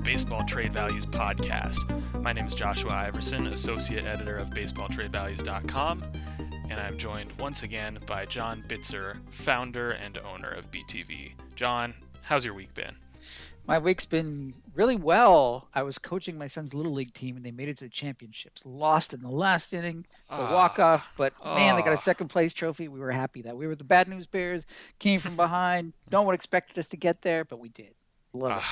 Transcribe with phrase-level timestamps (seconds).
[0.00, 1.76] the Baseball Trade Values podcast.
[2.22, 6.04] My name is Joshua Iversen, Associate Editor of BaseballTradeValues.com,
[6.70, 11.32] and I'm joined once again by John Bitzer, founder and owner of BTV.
[11.54, 12.94] John, how's your week been?
[13.66, 15.68] My week's been really well.
[15.74, 18.64] I was coaching my son's little league team, and they made it to the championships.
[18.64, 20.54] Lost in the last inning, the Ah.
[20.54, 21.94] walk off, but man, they got Ah.
[21.94, 22.88] a second place trophy.
[22.88, 24.64] We were happy that we were the bad news bears.
[24.98, 25.92] Came from behind.
[26.10, 27.94] no one expected us to get there, but we did.
[28.32, 28.62] Love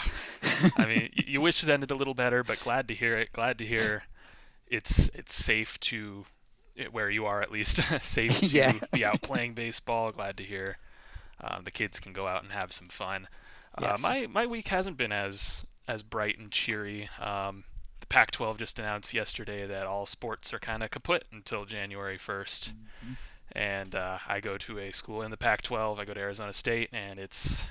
[0.43, 0.73] it.
[0.79, 3.33] I mean, you wish it ended a little better, but glad to hear it.
[3.33, 4.03] Glad to hear
[4.69, 6.25] it's it's safe to
[6.77, 8.73] it- where you are at least safe to Yeah.
[8.93, 10.12] be out playing baseball.
[10.12, 10.77] Glad to hear
[11.41, 13.27] um, the kids can go out and have some fun.
[13.77, 17.09] Uh, my my week hasn't been as as bright and cheery.
[17.20, 17.65] Um,
[18.01, 22.72] the Pac-12 just announced yesterday that all sports are kind of kaput until January 1st.
[22.72, 23.17] Mhm.
[23.53, 25.98] And uh, I go to a school in the Pac-12.
[25.98, 27.65] I go to Arizona State, and it's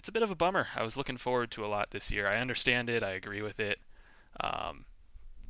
[0.00, 0.66] it's a bit of a bummer.
[0.74, 2.26] I was looking forward to a lot this year.
[2.26, 3.02] I understand it.
[3.02, 3.78] I agree with it.
[4.42, 4.86] Um,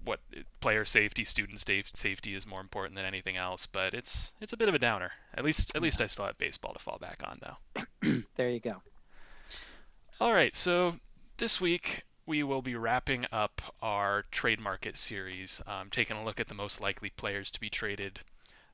[0.02, 0.18] what
[0.58, 4.68] player safety, student safety is more important than anything else, but it's it's a bit
[4.68, 5.12] of a downer.
[5.34, 7.82] At least at least I still have baseball to fall back on though.
[8.34, 8.82] There you go.
[10.20, 10.94] All right, so
[11.36, 16.40] this week we will be wrapping up our trade market series, um, taking a look
[16.40, 18.18] at the most likely players to be traded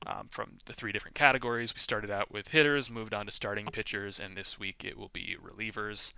[0.05, 1.73] um, from the three different categories.
[1.73, 5.09] We started out with hitters, moved on to starting pitchers, and this week it will
[5.09, 6.13] be relievers.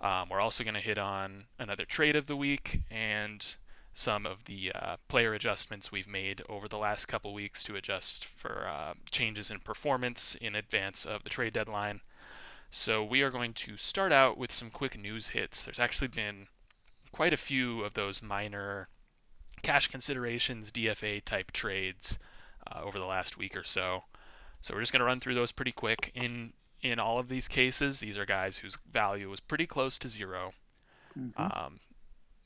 [0.00, 3.44] Um, we're also going to hit on another trade of the week and
[3.92, 8.24] some of the uh, player adjustments we've made over the last couple weeks to adjust
[8.24, 12.00] for uh, changes in performance in advance of the trade deadline.
[12.70, 15.62] So we are going to start out with some quick news hits.
[15.62, 16.46] There's actually been
[17.12, 18.88] quite a few of those minor
[19.62, 22.18] cash considerations, DFA type trades
[22.66, 24.02] uh, over the last week or so.
[24.62, 26.12] So we're just going to run through those pretty quick.
[26.14, 30.08] In in all of these cases, these are guys whose value was pretty close to
[30.08, 30.52] zero.
[31.18, 31.38] Mhm.
[31.38, 31.80] Um,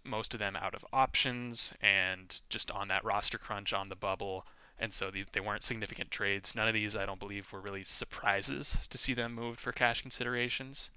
[0.05, 4.47] most of them out of options and just on that roster crunch on the bubble.
[4.79, 6.55] And so these, they weren't significant trades.
[6.55, 10.03] None of these, I don't believe, were really surprises to see them moved for cash
[10.03, 10.91] considerations.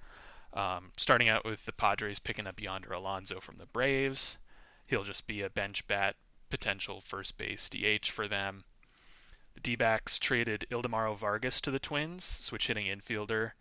[0.54, 4.38] Um, starting out with the Padres picking up Yonder Alonso from the Braves.
[4.88, 6.16] He'll just be a bench bat,
[6.50, 8.64] potential first base DH for them.
[9.58, 13.54] The D backs traded Ildemaro Vargas to the Twins, switch hitting infielder.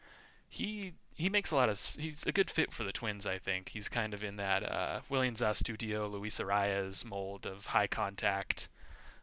[0.49, 3.71] He he makes a lot of he's a good fit for the Twins, I think.
[3.71, 8.69] He's kind of in that uh, Willians Astudillo, Luis Arraez mold of high contact,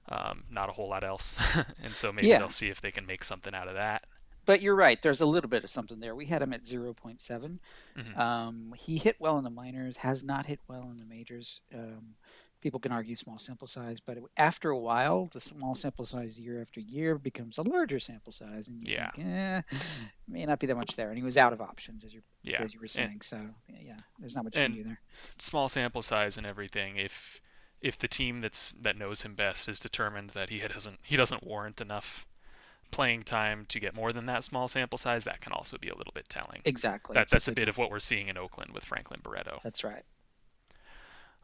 [0.10, 1.36] um, not a whole lot else,
[1.84, 2.40] and so maybe Yeah.
[2.40, 4.04] they'll see if they can make something out of that.
[4.46, 5.00] But you're right.
[5.02, 6.16] There's a little bit of something there.
[6.16, 7.60] We had him at 0.7.
[7.96, 8.18] Mhm.
[8.18, 11.62] Um, he hit well in the minors, has not hit well in the majors.
[11.74, 12.16] Um,
[12.64, 16.62] people can argue small sample size, but after a while, the small sample size year
[16.62, 19.12] after year becomes a larger sample size, and you Yeah.
[19.12, 19.62] think, eh,
[20.28, 21.10] may not be that much there.
[21.10, 23.22] And he was out of options, as you Yeah, as you were and- saying.
[23.22, 23.38] So
[23.68, 25.00] yeah, there's not much you can do there.
[25.38, 26.98] small sample size and everything.
[26.98, 27.42] If
[27.82, 31.44] if the team that's that knows him best is determined that he doesn't he doesn't
[31.44, 32.26] warrant enough
[32.92, 35.96] playing time to get more than that small sample size, that can also be a
[35.96, 36.62] little bit telling.
[36.64, 37.16] Exactly.
[37.16, 39.60] That, that's a bit of what we're seeing in Oakland with Franklin Barreto.
[39.64, 40.04] That's right.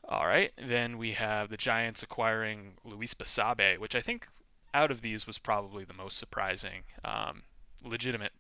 [0.08, 4.28] All right, then we have the Giants acquiring Luis Basabe, which I think
[4.74, 6.84] out of these was probably the most surprising.
[7.04, 7.44] Um,
[7.84, 8.34] legitimate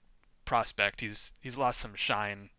[0.46, 1.02] prospect.
[1.02, 2.50] He's he's lost some shine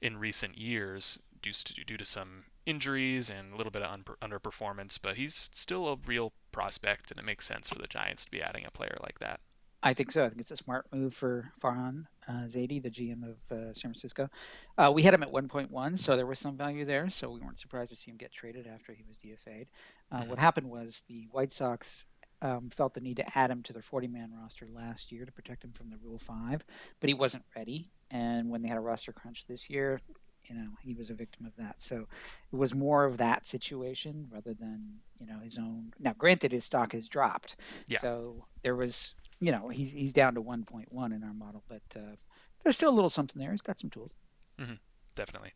[0.00, 4.04] in recent years due to due to some injuries and a little bit of un-
[4.22, 8.30] underperformance, but he's still a real prospect, and it makes sense for the Giants to
[8.30, 9.40] be adding a player like that.
[9.82, 10.24] I think so.
[10.24, 13.92] I think it's a smart move for Farhan uh, Zaidi, the GM of uh, San
[13.92, 14.28] Francisco.
[14.76, 17.08] Uh, we had him at 1.1, so there was some value there.
[17.10, 19.68] So we weren't surprised to see him get traded after he was DFA'd.
[20.10, 20.28] Uh, Mhm.
[20.28, 22.06] What happened was the White Sox
[22.42, 25.62] um, felt the need to add him to their 40-man roster last year to protect
[25.64, 26.64] him from the Rule 5,
[27.00, 27.90] but he wasn't ready.
[28.10, 30.00] And when they had a roster crunch this year,
[30.44, 31.82] you know, he was a victim of that.
[31.82, 32.06] So
[32.52, 35.92] it was more of that situation rather than, you know, his own.
[35.98, 37.56] Now, granted, his stock has dropped.
[37.86, 37.98] Yeah.
[37.98, 42.16] So there was, you know, he's, he's down to 1.1 in our model, but uh,
[42.62, 43.52] there's still a little something there.
[43.52, 44.14] He's got some tools.
[45.14, 45.52] Definitely.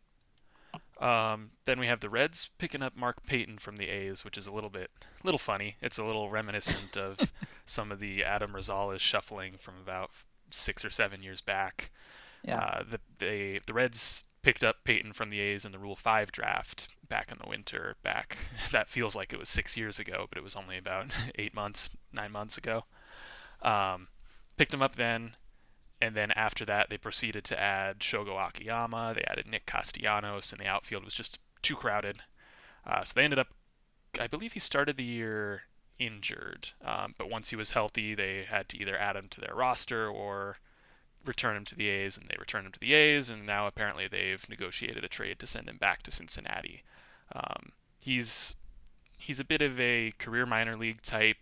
[0.99, 4.47] Um, then we have the Reds picking up Mark Payton from the A's, which is
[4.47, 4.89] a little bit,
[5.23, 5.75] little funny.
[5.81, 7.19] It's a little reminiscent of
[7.65, 10.11] some of the Adam Rosales shuffling from about
[10.51, 11.91] six or seven years back.
[12.43, 12.59] Yeah.
[12.59, 16.31] Uh, the they, the Reds picked up Payton from the A's in the Rule 5
[16.31, 17.95] draft back in the winter.
[18.03, 18.37] Back
[18.71, 21.89] that feels like it was six years ago, but it was only about eight months,
[22.11, 22.85] nine months ago.
[23.63, 24.07] Um,
[24.57, 25.35] picked him up then,
[26.01, 29.13] and then after that they proceeded to add Shogo Akiyama.
[29.15, 32.21] They added Nick Castellanos, and the outfield was just too crowded.
[32.85, 33.47] Uh, so they ended up,
[34.19, 35.63] I believe he started the year
[35.97, 39.55] injured, um, but once he was healthy, they had to either add him to their
[39.55, 40.57] roster or
[41.25, 44.07] return him to the A's, and they returned him to the A's, and now apparently
[44.07, 46.83] they've negotiated a trade to send him back to Cincinnati.
[47.33, 47.71] Um,
[48.03, 48.57] he's
[49.17, 51.37] he's a bit of a career minor league type.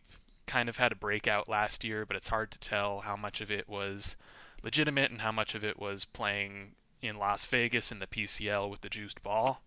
[0.51, 3.51] Kind of had a breakout last year, but it's hard to tell how much of
[3.51, 4.17] it was
[4.63, 8.81] legitimate and how much of it was playing in Las Vegas in the PCL with
[8.81, 9.61] the juiced ball.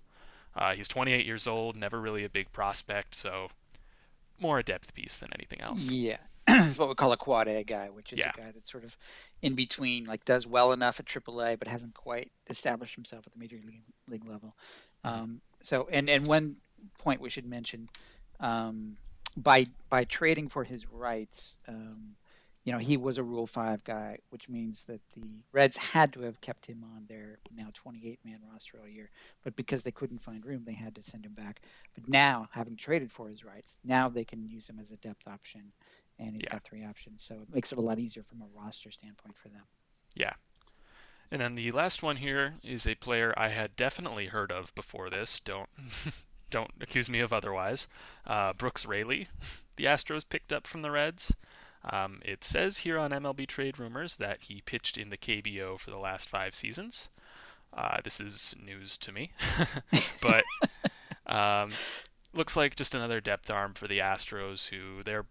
[0.55, 3.49] Uh, he's 28 years old, never really a big prospect, so
[4.39, 5.91] more a depth piece than anything else.
[5.91, 8.33] Yeah, it's what we call a quad A guy, which is Yeah.
[8.37, 8.95] a guy that's sort of
[9.41, 13.39] in between, like does well enough at AAA, but hasn't quite established himself at the
[13.39, 14.55] major league, league level.
[15.03, 15.11] Mhm.
[15.11, 16.57] Um, so, and and one
[16.99, 17.89] point we should mention,
[18.39, 18.99] um,
[19.37, 22.17] by by trading for his rights, um,
[22.65, 26.23] you know, he was a Rule Five guy, which means that the Reds had to
[26.23, 29.11] have kept him on their now 28 man roster all year,
[29.43, 31.61] but because they couldn't find room, they had to send him back.
[31.95, 35.27] But now, having traded for his rights, now they can use him as a depth
[35.29, 35.73] option,
[36.19, 36.49] and he's Yeah.
[36.49, 39.49] got three options, so it makes it a lot easier from a roster standpoint for
[39.49, 39.65] them.
[40.15, 40.35] Yeah.
[41.31, 45.11] And then the last one here is a player I had definitely heard of before
[45.11, 45.41] this.
[45.41, 45.69] Don't
[46.55, 47.89] don't accuse me of otherwise.
[48.25, 49.27] Uh, Brooks Raley,
[49.77, 51.35] the Astros picked up from the Reds.
[51.85, 55.91] Um, it says here on MLB Trade Rumors that he pitched in the KBO for
[55.91, 57.09] the last five seasons.
[57.77, 59.33] Uh, this is news to me,
[60.23, 60.45] but
[61.27, 61.73] um,
[62.33, 65.27] looks like just another depth arm for the Astros, who they're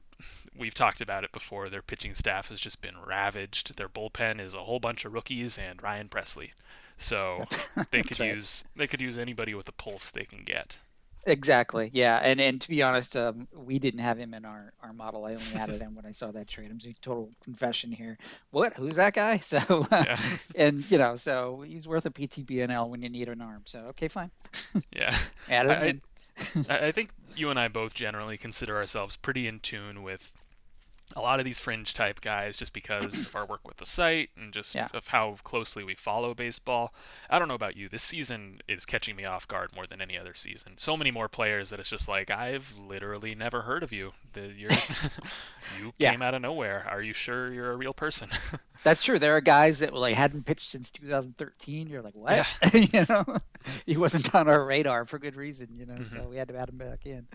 [0.58, 1.70] we've talked about it before.
[1.70, 3.78] Their pitching staff has just been ravaged.
[3.78, 6.52] Their bullpen is a whole bunch of rookies and Ryan Pressly.
[6.98, 7.46] So
[7.92, 8.36] they could right.
[8.36, 10.78] use they could use anybody with a pulse they can get.
[11.26, 11.90] Exactly.
[11.94, 12.20] Yeah.
[12.22, 15.24] And and to be honest, um, we didn't have him in our, our model.
[15.26, 16.70] I only added him when I saw that trade.
[16.70, 18.18] I'm saying total confession here.
[18.52, 18.74] What?
[18.74, 19.38] Who's that guy?
[19.44, 20.18] So Yeah.
[20.56, 23.64] and you know, so he's worth a PTBNL when you need an arm.
[23.66, 24.32] So okay, fine.
[24.96, 25.18] Yeah.
[25.50, 26.02] Add him I- I- in.
[26.70, 30.32] I I think you and I both generally consider ourselves pretty in tune with
[31.16, 34.30] a lot of these fringe type guys just because of our work with the site
[34.38, 34.88] and just Yeah.
[34.94, 36.94] of how closely we follow baseball.
[37.30, 37.88] I don't know about you.
[37.90, 40.74] This season is catching me off guard more than any other season.
[40.78, 44.12] So many more players that it's just like I've literally never heard of you.
[44.34, 44.48] The,
[45.80, 46.12] you Yeah.
[46.12, 46.86] came out of nowhere.
[46.90, 48.30] Are you sure you're a real person?
[48.84, 49.18] That's true.
[49.20, 51.88] There are guys that like hadn't pitched since 2013.
[51.90, 52.46] You're like, what?
[52.74, 53.24] you know,
[53.86, 55.70] he wasn't on our radar for good reason.
[55.74, 56.30] You know, so Mhm.
[56.30, 57.28] we had to add him back in.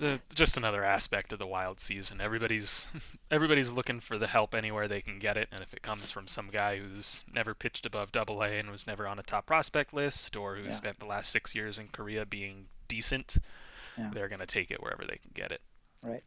[0.00, 2.20] The, just another aspect of the wild season.
[2.20, 2.88] Everybody's
[3.30, 6.26] everybody's looking for the help anywhere they can get it, and if it comes from
[6.26, 9.92] some guy who's never pitched above Double A and was never on a top prospect
[9.94, 10.70] list, or who Yeah.
[10.70, 13.36] spent the last six years in Korea being decent,
[13.96, 14.10] Yeah.
[14.12, 15.60] they're gonna take it wherever they can get it.
[16.02, 16.24] Right.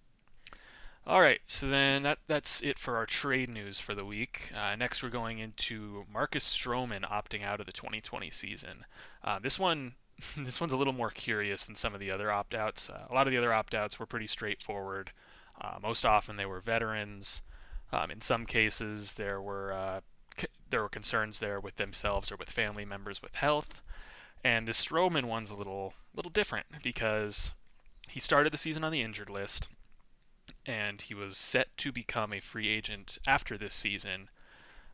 [1.06, 4.50] All right, so then that that's it for our trade news for the week.
[4.56, 8.86] Uh, next, we're going into Marcus Stroman opting out of the 2020 season.
[9.22, 9.96] Uh, this one,
[10.38, 12.89] this one's a little more curious than some of the other opt-outs.
[12.89, 15.12] Uh, a lot of the other opt-outs were pretty straightforward.
[15.60, 17.42] Uh, most often, they were veterans.
[17.92, 20.01] Um, in some cases, there were uh,
[20.38, 23.81] c- there were concerns there with themselves or with family members with health.
[24.44, 27.54] And the Stroman one's a little little different because
[28.09, 29.69] he started the season on the injured list
[30.66, 34.30] and he was set to become a free agent after this season.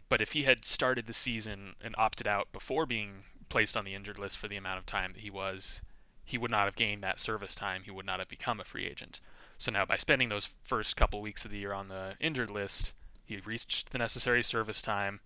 [0.07, 3.95] But if he had started the season and opted out before being placed on the
[3.95, 5.81] injured list for the amount of time that he was,
[6.29, 7.81] he would not have gained that service time.
[7.83, 9.19] He would not have become a free agent.
[9.57, 12.93] So now, by spending those first couple weeks of the year on the injured list,
[13.25, 15.19] he reached the necessary service time.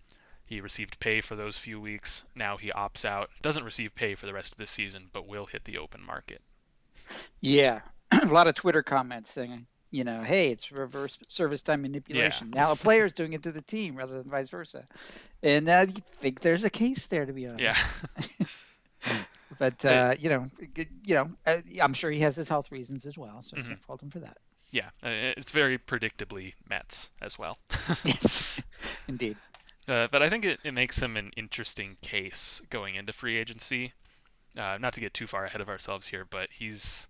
[0.45, 2.23] He received pay for those few weeks.
[2.35, 5.45] Now he opts out, doesn't receive pay for the rest of the season, but will
[5.45, 6.41] hit the open market.
[7.41, 12.51] Yeah, a lot of Twitter comments saying, you know, hey, it's reverse service time manipulation.
[12.51, 14.85] Now a player's doing it to the team rather than vice versa.
[15.43, 17.75] And uh, you think there's a case there, to be honest.
[17.77, 17.77] Yeah.
[19.57, 20.47] But uh, you know,
[21.05, 23.67] you know, uh, I'm sure he has his health reasons as well, so I Mhm.
[23.67, 24.37] can't fault him for that.
[24.71, 27.59] Yeah, uh, it's very predictably Mets as well.
[28.03, 28.45] Yes,
[29.07, 29.39] indeed.
[29.87, 33.93] Uh, but I think it, it makes him an interesting case going into free agency.
[34.57, 37.07] Uh, not to get too far ahead of ourselves here, but he's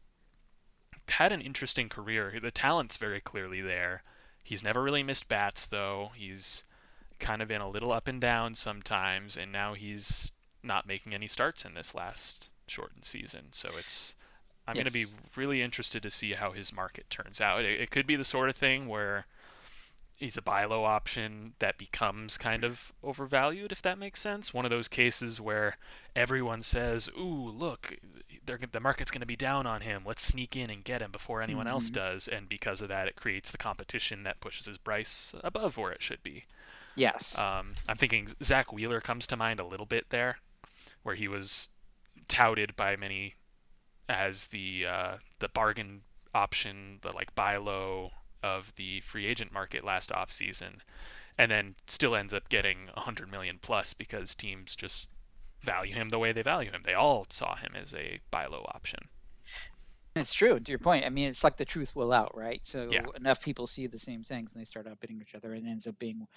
[1.08, 2.40] had an interesting career.
[2.42, 4.04] The talent's very clearly there.
[4.44, 6.12] He's never really missed bats, though.
[6.16, 6.64] He's
[7.20, 10.32] kind of been a little up and down sometimes, and now he's
[10.64, 13.48] not making any starts in this last shortened season.
[13.52, 14.16] So it's
[14.68, 15.06] I'm going to be
[15.36, 17.66] really interested to see how his market turns out.
[17.66, 19.26] It, it could be the sort of thing where
[20.24, 24.54] he's a buy low option that becomes kind of overvalued, if that makes sense.
[24.54, 25.78] One of those cases where
[26.16, 27.98] everyone says, "Ooh, look,
[28.46, 30.04] they're, the market's going to be down on him.
[30.06, 31.94] Let's sneak in and get him before anyone else Mhm.
[31.94, 35.92] does," and because of that, it creates the competition that pushes his price above where
[35.92, 36.46] it should be.
[36.96, 37.38] Yes.
[37.38, 40.38] Um, I'm thinking Zack Wheeler comes to mind a little bit there,
[41.04, 41.70] where he was
[42.28, 43.36] touted by many
[44.10, 46.04] as the uh, the bargain
[46.34, 48.12] option, the like buy low
[48.44, 50.82] of the free agent market last off season,
[51.38, 55.10] and then still ends up getting 100 million plus because teams just
[55.64, 56.82] value him the way they value him.
[56.84, 59.10] They all saw him as a buy low option.
[60.16, 60.60] It's true.
[60.60, 62.64] To your point, I mean, it's like the truth will out, right?
[62.66, 63.02] So Yeah.
[63.16, 65.88] enough people see the same things and they start outbidding each other, and it ends
[65.88, 66.28] up being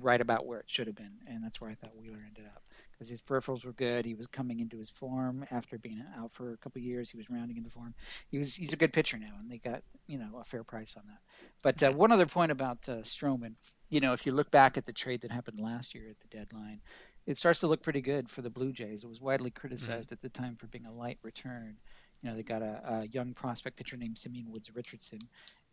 [0.00, 1.18] right about where it should have been.
[1.26, 2.62] And that's where I thought Wheeler ended up
[2.98, 4.04] because his peripherals were good.
[4.04, 7.10] He was coming into his form after being out for a couple of years.
[7.10, 7.94] He was rounding into form.
[8.30, 10.96] He was he's a good pitcher now, and they got you know a fair price
[10.96, 11.18] on that.
[11.62, 13.54] But uh, one other point about uh, Stroman,
[13.88, 16.36] you know, if you look back at the trade that happened last year at the
[16.36, 16.80] deadline,
[17.26, 19.04] it starts to look pretty good for the Blue Jays.
[19.04, 21.76] It was widely criticized at the time for being a light return.
[22.22, 25.20] You know, they got a, a young prospect pitcher named Simeon Woods Richardson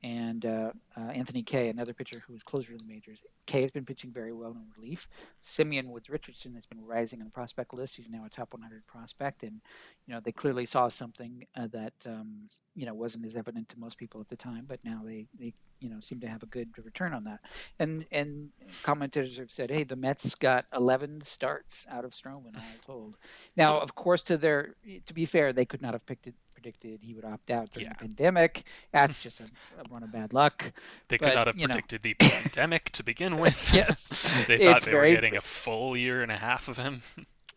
[0.03, 3.23] and uh, uh, Anthony Kay, another pitcher who was closer to the majors.
[3.45, 5.07] Kay has been pitching very well in relief.
[5.41, 7.97] Simeon Woods Richardson has been rising on the prospect list.
[7.97, 9.61] He's now a top 100 prospect, and
[10.05, 13.79] you know they clearly saw something uh, that um, you know wasn't as evident to
[13.79, 15.53] most people at the time, but now they they
[15.85, 17.39] you know seem to have a good return on that.
[17.79, 18.49] And and
[18.83, 23.17] commentators have said, hey, the Mets got 11 starts out of Stroman, all told.
[23.55, 24.73] Now, of course, to their
[25.05, 27.87] to be fair, they could not have picked it predicted he would opt out during
[27.87, 27.93] Yeah.
[27.93, 28.63] the pandemic.
[28.91, 30.71] That's just a, a run of bad luck.
[31.09, 31.73] They could But, not have you know.
[31.73, 33.55] predicted the pandemic to begin with.
[33.73, 34.45] Yes.
[34.47, 37.03] they thought It's they very- were getting a full year and a half of him.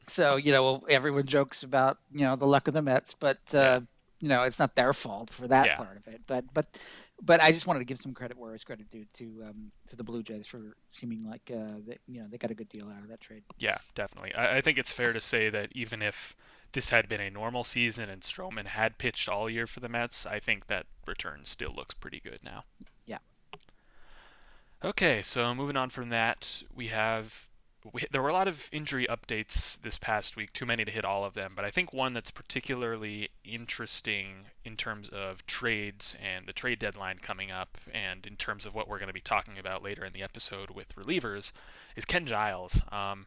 [0.08, 3.80] So you know, everyone jokes about you know the luck of the Mets, but uh.
[4.20, 5.76] You know it's not their fault for that Yeah.
[5.76, 6.22] part of it.
[6.26, 6.66] But but
[7.22, 9.96] but I just wanted to give some credit where it's credit due to um, to
[9.96, 12.88] the Blue Jays for seeming like uh, that you know they got a good deal
[12.88, 13.42] out of that trade.
[13.58, 14.34] Yeah, definitely.
[14.34, 16.36] I, I think it's fair to say that even if
[16.72, 20.26] this had been a normal season and Stroman had pitched all year for the Mets,
[20.26, 22.64] I think that return still looks pretty good now.
[23.06, 23.18] Yeah.
[24.84, 27.47] Okay, so moving on from that, we have
[27.92, 31.04] we, there were a lot of injury updates this past week, too many to hit
[31.04, 36.46] all of them, but I think one that's particularly interesting in terms of trades and
[36.46, 39.58] the trade deadline coming up, and in terms of what we're going to be talking
[39.58, 41.52] about later in the episode with relievers,
[41.96, 42.80] is Ken Giles.
[42.90, 43.26] Um,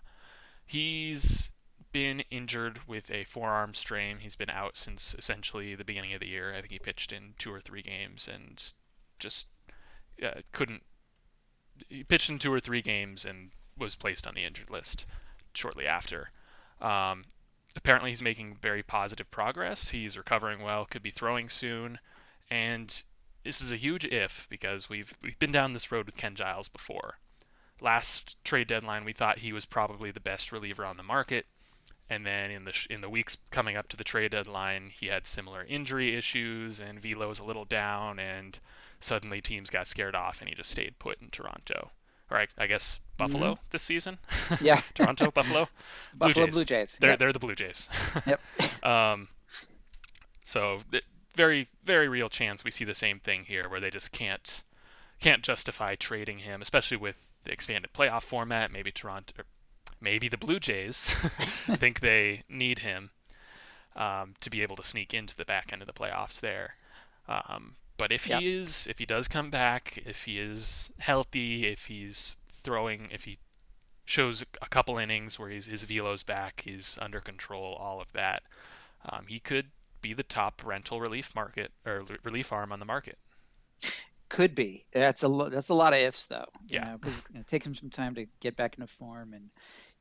[0.65, 1.51] he's
[1.91, 4.18] been injured with a forearm strain.
[4.20, 6.53] He's been out since essentially the beginning of the year.
[6.53, 8.63] I think he pitched in two or three games and
[9.20, 9.48] just
[10.24, 10.84] uh, couldn't.
[11.89, 15.06] He pitched in two or three games and was placed on the injured list
[15.54, 16.32] shortly after.
[16.80, 17.24] Um,
[17.75, 19.90] apparently, he's making very positive progress.
[19.90, 22.00] He's recovering well, could be throwing soon,
[22.50, 23.04] and
[23.44, 26.70] this is a huge if because we've we've been down this road with Ken Giles
[26.70, 27.18] before.
[27.80, 31.48] Last trade deadline, we thought he was probably the best reliever on the market,
[32.10, 35.08] and then in the sh- in the weeks coming up to the trade deadline, he
[35.08, 38.60] had similar injury issues, and velo was a little down, and
[39.00, 41.92] suddenly teams got scared off, and he just stayed put in Toronto.
[42.32, 44.18] Or I, I guess Buffalo this season.
[44.62, 44.82] Yeah.
[44.96, 45.68] Toronto, Buffalo.
[46.18, 46.56] Buffalo Jays.
[46.56, 46.88] Blue Jays.
[47.00, 47.20] They're Yep.
[47.20, 47.90] they're the Blue Jays.
[48.26, 48.42] Yep.
[48.86, 49.28] um,
[50.46, 51.04] so th-
[51.36, 54.64] very very real chance we see the same thing here, where they just can't
[55.20, 58.72] can't justify trading him, especially with the expanded playoff format.
[58.72, 59.46] Maybe Toronto, or
[60.00, 61.14] maybe the Blue Jays
[61.76, 63.12] think they need him
[63.96, 66.76] um, to be able to sneak into the back end of the playoffs there.
[67.28, 68.39] Um, but if Yeah.
[68.39, 73.24] he is, if he does come back, if he is healthy, if he's throwing, if
[73.24, 73.38] he
[74.05, 78.41] shows a couple innings where he's, his velo's back, he's under control, all of that,
[79.08, 79.67] um, he could
[80.01, 83.20] be the top rental relief market or relief arm on the market.
[84.29, 84.86] Could be.
[84.93, 86.48] That's a lo- that's a lot of ifs though.
[86.70, 86.86] You Yeah.
[86.86, 89.51] know, 'cause, you know, it takes him some time to get back into form, and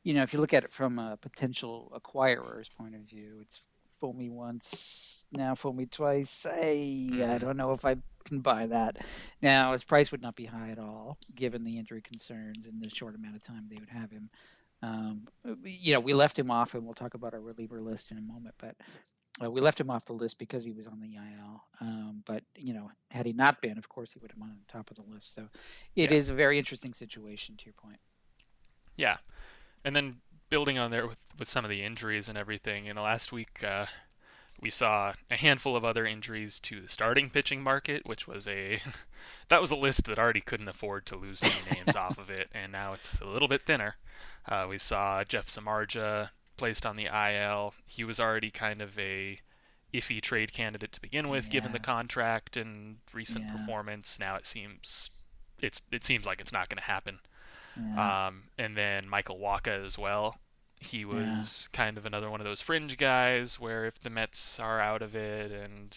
[0.04, 3.62] you know, if you look at it from a potential acquirer's point of view, it's
[4.00, 6.46] fool me once, now fool me twice.
[6.46, 7.38] I I Mhm.
[7.38, 8.98] don't know if I can buy that.
[9.42, 12.90] Now his price would not be high at all, given the injury concerns and the
[12.90, 14.30] short amount of time they would have him.
[14.82, 15.28] Um,
[15.64, 18.22] you know, we left him off, and we'll talk about our reliever list in a
[18.22, 18.76] moment, but.
[19.42, 21.64] Uh, we left him off the list because he was on the IL.
[21.80, 24.58] Um, but you know, had he not been, of course, he would have been on
[24.66, 25.34] the top of the list.
[25.34, 25.48] So
[25.96, 26.18] it Yeah.
[26.18, 27.56] is a very interesting situation.
[27.56, 28.00] To your point.
[28.96, 29.16] Yeah,
[29.84, 33.02] and then building on there with, with some of the injuries and everything, in the
[33.02, 33.86] last week uh,
[34.60, 38.80] we saw a handful of other injuries to the starting pitching market, which was a
[39.48, 42.48] that was a list that already couldn't afford to lose many names off of it,
[42.52, 43.96] and now it's a little bit thinner.
[44.48, 47.74] Uh, we saw Jeff Samardzija placed on the IL.
[47.86, 49.40] He was already kind of a
[49.94, 53.52] iffy trade candidate to begin with, given the contract and recent Yeah.
[53.52, 54.18] performance.
[54.18, 55.10] Now it seems
[55.58, 57.18] it's it seems like it's not going to happen.
[57.80, 58.26] Yeah.
[58.26, 60.36] Um, and then Michael Wacha as well.
[60.78, 64.80] He was kind of another one of those fringe guys where if the Mets are
[64.80, 65.96] out of it and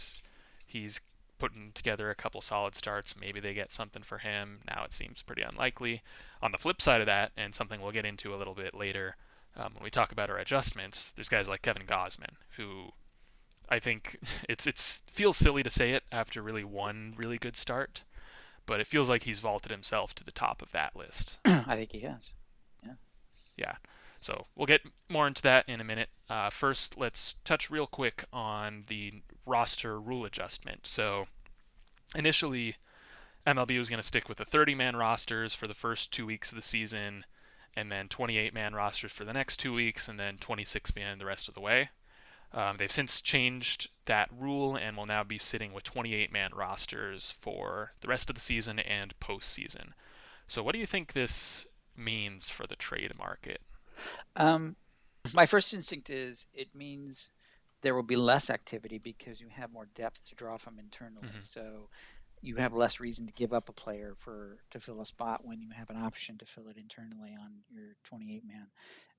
[0.68, 1.00] he's
[1.40, 4.60] putting together a couple solid starts, maybe they get something for him.
[4.68, 6.02] Now it seems pretty unlikely.
[6.42, 9.16] On the flip side of that, and something we'll get into a little bit later
[9.56, 12.92] um, when we talk about our adjustments, there's guys like Kevin Gausman who
[13.70, 14.18] I think
[14.50, 18.04] it's it's feels silly to say it after really one really good start,
[18.66, 21.38] but it feels like he's vaulted himself to the top of that list.
[21.46, 22.34] I think he has.
[22.84, 22.94] Yeah.
[23.58, 23.76] Yeah.
[24.18, 26.10] So we'll get more into that in a minute.
[26.30, 30.88] Uh, first, let's touch real quick on the roster rule adjustment.
[30.88, 31.28] So
[32.16, 32.76] initially,
[33.46, 36.52] MLB was going to stick with the 30 man rosters for the first two weeks
[36.52, 37.26] of the season,
[37.76, 41.26] and then 28 man rosters for the next two weeks, and then 26 man the
[41.26, 41.90] rest of the way.
[42.54, 47.32] Um, they've since changed that rule and will now be sitting with 28 man rosters
[47.42, 49.90] for the rest of the season and postseason.
[50.48, 51.66] So, what do you think this
[51.98, 53.60] means for the trade market?
[54.36, 54.76] Um,
[55.34, 57.32] my first instinct is it means
[57.82, 61.28] there will be less activity because you have more depth to draw from internally.
[61.28, 61.42] Mm-hmm.
[61.42, 61.90] So
[62.42, 65.62] you have less reason to give up a player for to fill a spot when
[65.62, 68.68] you have an option to fill it internally on your 28 man.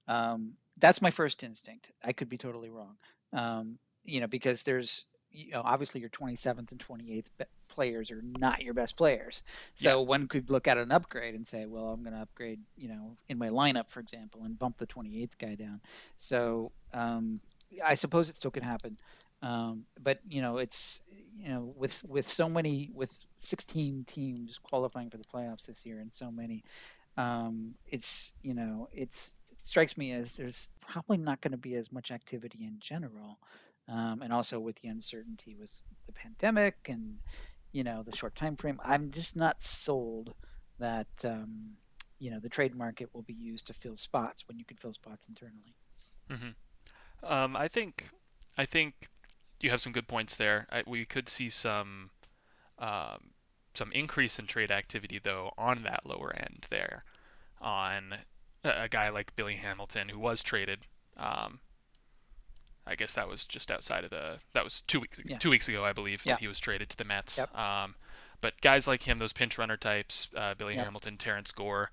[0.07, 1.91] Um, that's my first instinct.
[2.03, 2.97] I could be totally wrong.
[3.35, 8.63] Um, you know, because there's you know obviously your 27th and 28th players are not
[8.63, 9.43] your best players.
[9.75, 10.07] So yeah.
[10.07, 13.17] one could look at an upgrade and say, well, I'm going to upgrade, you know,
[13.29, 15.81] in my lineup, for example, and bump the 28th guy down.
[16.19, 17.39] So um,
[17.85, 18.97] I suppose it still can happen.
[19.43, 21.03] Um, but you know, it's
[21.37, 25.99] you know, with with so many, with 16 teams qualifying for the playoffs this year,
[25.99, 26.65] and so many,
[27.19, 31.75] um, it's you know, it's it strikes me as there's probably not going to be
[31.75, 33.39] as much activity in general,
[33.89, 35.71] um, and also with the uncertainty with
[36.07, 37.19] the pandemic and
[37.73, 38.81] you know the short time frame.
[38.85, 40.33] I'm just not sold
[40.79, 41.71] that um,
[42.19, 44.93] you know the trade market will be used to fill spots when you can fill
[44.93, 45.75] spots internally.
[46.31, 47.33] Mm-hmm.
[47.33, 48.05] Um, I think
[48.57, 48.95] I think
[49.61, 50.67] you have some good points there.
[50.71, 52.11] I, we could see some
[52.79, 53.31] um,
[53.73, 57.05] some increase in trade activity though on that lower end there,
[57.61, 58.15] on
[58.65, 60.81] a, guy like Billy Hamilton who was traded.
[61.17, 61.61] Um,
[62.87, 65.39] I guess that was just outside of the that was two weeks yeah.
[65.39, 66.37] two weeks ago I believe yeah.
[66.37, 67.39] he was traded to the Mets.
[67.39, 67.57] Yep.
[67.57, 67.95] Um,
[68.41, 70.85] but guys like him, those pinch runner types, uh, Billy yep.
[70.85, 71.91] Hamilton, Terrence Gore,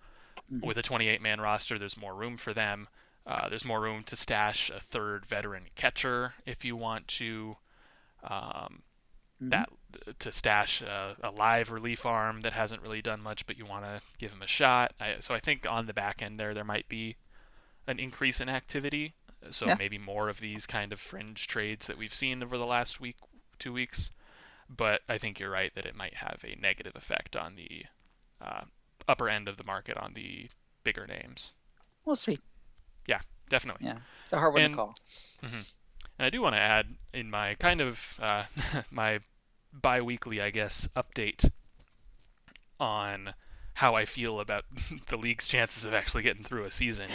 [0.51, 0.65] mm-hmm.
[0.65, 2.87] with a 28 man roster, there's more room for them.
[3.25, 7.55] Uh, there's more room to stash a third veteran catcher if you want to.
[8.23, 8.81] Um,
[9.41, 9.49] mm-hmm.
[9.49, 9.69] That
[10.19, 13.85] to stash a, a, live relief arm that hasn't really done much, but you want
[13.85, 14.93] to give him a shot.
[14.99, 17.15] I, so I think on the back end there, there might be
[17.87, 19.13] an increase in activity.
[19.49, 19.75] So yeah.
[19.77, 23.15] maybe more of these kind of fringe trades that we've seen over the last week,
[23.57, 24.11] two weeks.
[24.69, 27.85] But I think you're right that it might have a negative effect on the
[28.39, 28.61] uh,
[29.07, 30.47] upper end of the market on the
[30.83, 31.53] bigger names.
[32.05, 32.39] We'll see.
[33.07, 33.87] Yeah, definitely.
[33.87, 34.95] Yeah, it's a hard one and, to call.
[35.43, 35.61] Mm-hmm.
[36.19, 38.43] And I do want to add in my kind of uh,
[38.91, 39.19] my
[39.73, 41.49] bi-weekly, I guess, update
[42.79, 43.33] on
[43.73, 44.65] how I feel about
[45.07, 47.09] the league's chances of actually getting through a season.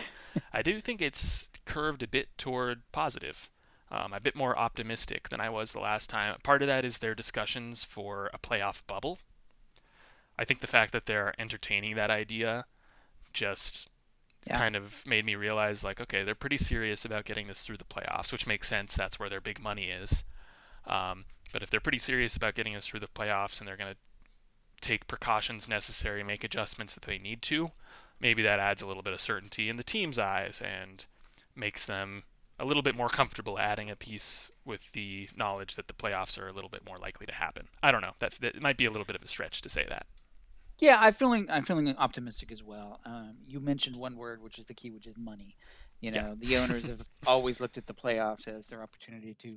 [0.52, 3.50] I do think it's curved a bit toward positive.
[3.88, 6.36] Um, a bit more optimistic than I was the last time.
[6.42, 9.18] Part of that is their discussions for a playoff bubble.
[10.36, 12.64] I think the fact that they're entertaining that idea
[13.32, 13.88] just
[14.46, 14.58] yeah.
[14.58, 17.84] kind of made me realize like okay they're pretty serious about getting this through the
[17.84, 20.24] playoffs which makes sense that's where their big money is
[20.86, 23.92] um, but if they're pretty serious about getting us through the playoffs and they're going
[23.92, 23.98] to
[24.80, 27.70] take precautions necessary make adjustments that they need to
[28.20, 31.06] maybe that adds a little bit of certainty in the team's eyes and
[31.54, 32.22] makes them
[32.59, 36.48] a little bit more comfortable adding a piece with the knowledge that the playoffs are
[36.48, 37.66] a little bit more likely to happen.
[37.82, 38.14] I don't know.
[38.20, 40.06] That, that might be a little bit of a stretch to say that.
[40.78, 43.00] Yeah, I'm feeling I'm feeling optimistic as well.
[43.06, 45.56] Um, you mentioned one word, which is the key, which is money.
[46.00, 46.48] You know, yeah.
[46.48, 49.56] the owners have always looked at the playoffs as their opportunity to,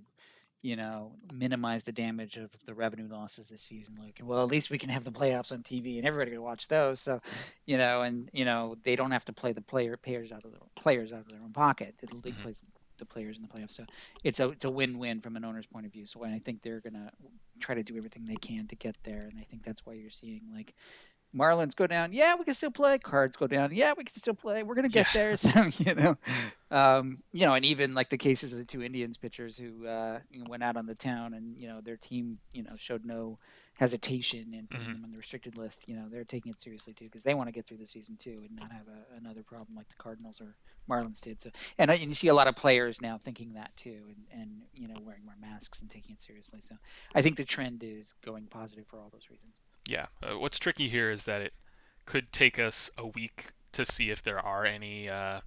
[0.62, 3.96] you know, minimize the damage of the revenue losses this season.
[4.00, 6.68] Like, well, at least we can have the playoffs on TV, and everybody can watch
[6.68, 7.00] those.
[7.00, 7.22] So,
[7.66, 10.52] you know, and you know they don't have to play the player players out of
[10.52, 11.96] their players out of their own pocket.
[12.02, 12.44] The league mm-hmm.
[12.44, 12.62] plays
[12.98, 13.72] the players in the playoffs.
[13.72, 13.86] So
[14.24, 16.06] it's a it's a win-win from an owner's point of view.
[16.06, 17.12] So I think they're gonna
[17.60, 20.10] try to do everything they can to get there, and I think that's why you're
[20.10, 20.76] seeing like
[21.36, 22.98] Marlins go down, yeah, we can still play.
[22.98, 24.64] Cards go down, yeah, we can still play.
[24.64, 25.14] We're gonna get yeah.
[25.14, 25.30] there.
[25.38, 26.18] So you know,
[26.72, 30.20] um, you know, and even like the cases of the two Indians pitchers who uh,
[30.48, 33.38] went out on the town, and you know, their team, you know, showed no
[33.76, 34.94] hesitation in putting mm-hmm.
[34.94, 35.80] them on the restricted list.
[35.88, 38.18] You know, they're taking it seriously too because they want to get through the season
[38.18, 40.56] too and not have a, another problem like the Cardinals or
[40.90, 41.42] Marlins did.
[41.42, 44.62] So, and, and you see a lot of players now thinking that too, and and
[44.74, 46.62] you know, wearing more masks and taking it seriously.
[46.62, 46.76] So,
[47.14, 50.88] I think the trend is going positive for all those reasons yeah, uh, what's tricky
[50.88, 51.54] here is that it
[52.06, 55.42] could take us a week to see if there are any uh,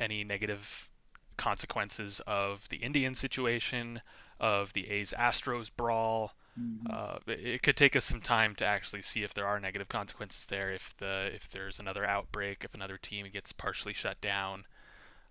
[0.00, 0.90] any negative
[1.36, 4.00] consequences of the Indian situation,
[4.40, 6.32] of the A's Astros brawl.
[6.60, 6.86] Mm-hmm.
[6.90, 10.46] Uh, it could take us some time to actually see if there are negative consequences
[10.46, 10.72] there.
[10.72, 14.64] If the if there's another outbreak, if another team gets partially shut down,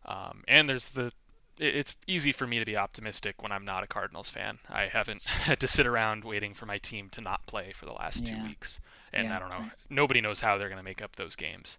[0.05, 1.11] um, and there's the
[1.57, 4.59] it's easy for me to be optimistic when I'm not a Cardinals fan.
[4.69, 7.93] I haven't had to sit around waiting for my team to not play for the
[7.93, 8.25] last Yeah.
[8.25, 8.79] two weeks,
[9.13, 9.65] and Yeah, I don't know.
[9.89, 11.77] Nobody knows how they're going to make up those games.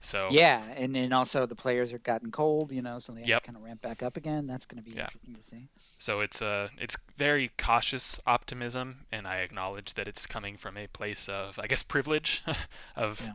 [0.00, 3.32] So Yeah, and then also the players are gotten cold, you know, so they have
[3.32, 3.34] Yep.
[3.34, 4.46] to kind of ramp back up again.
[4.46, 5.00] That's going to be Yeah.
[5.00, 5.68] interesting to see.
[5.98, 10.86] So it's uh, it's very cautious optimism, and I acknowledge that it's coming from a
[10.88, 12.42] place of, I guess, privilege,
[12.96, 13.30] of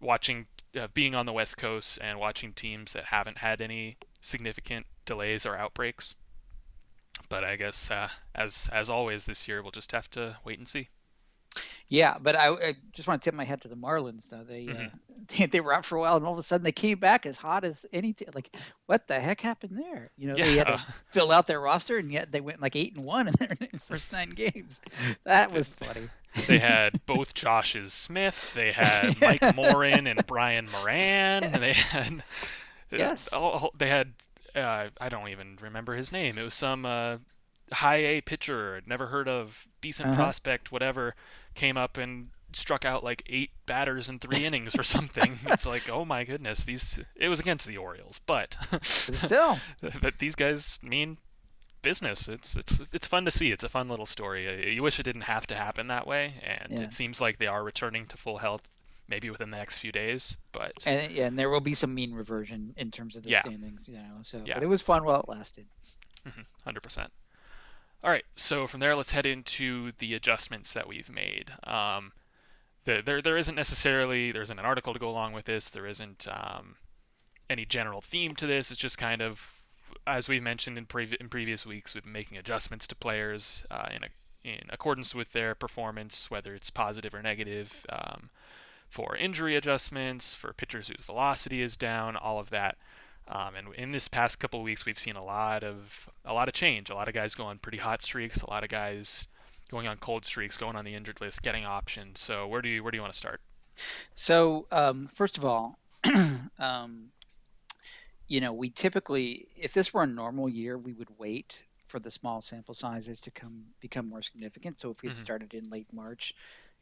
[0.00, 4.86] watching, uh, being on the West Coast and watching teams that haven't had any significant
[5.06, 6.14] delays or outbreaks.
[7.28, 10.68] But I guess, uh, as as always this year, we'll just have to wait and
[10.68, 10.88] see.
[11.88, 14.44] Yeah, but I, I just want to tip my hat to the Marlins though.
[14.44, 14.90] They uh, Mhm.
[15.38, 17.26] they, they were out for a while, and all of a sudden they came back
[17.26, 18.12] as hot as any.
[18.12, 18.54] T- like,
[18.86, 20.10] what the heck happened there?
[20.16, 22.94] You know, they had to fill out their roster, and yet they went like eight
[22.94, 24.80] and one in their first nine games.
[25.24, 26.10] That was funny.
[26.46, 32.22] They had both Josh's Smith, they had Mike Morin and Brian Moran, they had
[32.90, 33.28] Yes.
[33.32, 34.12] all- they had
[34.54, 36.38] uh, I don't even remember his name.
[36.38, 37.18] It was some uh,
[37.72, 40.16] high A pitcher, never heard of, decent Uh-huh.
[40.16, 41.14] prospect, whatever,
[41.54, 45.38] came up and struck out like eight batters in three innings or something.
[45.46, 46.98] It's like, oh my goodness, these.
[47.14, 49.58] It was against the Orioles, but Still,
[50.02, 51.18] that these guys mean
[51.82, 52.28] business.
[52.28, 53.50] It's it's it's fun to see.
[53.50, 54.48] It's a fun little story.
[54.48, 56.84] Uh, You wish it didn't have to happen that way, and Yeah.
[56.84, 58.62] it seems like they are returning to full health,
[59.08, 60.36] maybe within the next few days.
[60.52, 63.40] But and yeah, and there will be some mean reversion in terms of the Yeah.
[63.40, 64.18] standings, you know.
[64.22, 64.54] So, Yeah.
[64.54, 65.66] but it was fun while it lasted.
[66.64, 67.10] hundred percent.
[68.04, 71.50] All right, so from there, let's head into the adjustments that we've made.
[71.64, 72.12] Um,
[72.84, 75.70] the, there there isn't necessarily there isn't an article to go along with this.
[75.70, 76.76] There isn't um,
[77.50, 78.70] any general theme to this.
[78.70, 79.57] It's just kind of
[80.06, 83.88] as we've mentioned in, previ- in previous weeks, we've been making adjustments to players uh,
[83.94, 84.08] in a,
[84.48, 87.86] in accordance with their performance, whether it's positive or negative.
[87.88, 88.30] Um,
[88.88, 92.78] for injury adjustments, for pitchers whose velocity is down, all of that.
[93.28, 96.54] Um, and in this past couple weeks, we've seen a lot of a lot of
[96.54, 96.88] change.
[96.88, 98.40] A lot of guys go on pretty hot streaks.
[98.40, 99.26] A lot of guys
[99.70, 102.20] going on cold streaks, going on the injured list, getting options.
[102.20, 103.42] So where do you where do you want to start?
[104.14, 105.78] So, um, first of all,
[106.58, 107.10] um,
[108.28, 112.10] you know, we typically, if this were a normal year, we would wait for the
[112.10, 114.78] small sample sizes to come become more significant.
[114.78, 115.18] So, if we had Mhm.
[115.18, 116.34] started in late March,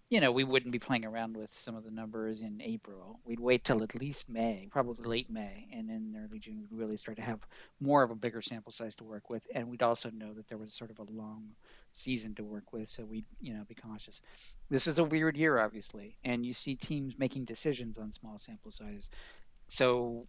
[0.08, 3.20] you know, we wouldn't be playing around with some of the numbers in April.
[3.24, 6.96] We'd wait till at least May, probably late May, and in early June, we'd really
[6.96, 7.44] start to have
[7.80, 9.44] more of a bigger sample size to work with.
[9.54, 11.56] And we'd also know that there was sort of a long
[11.92, 14.22] season to work with, so we'd, you know, be cautious.
[14.70, 18.70] This is a weird year, obviously, and you see teams making decisions on small sample
[18.70, 19.10] size.
[19.68, 20.28] So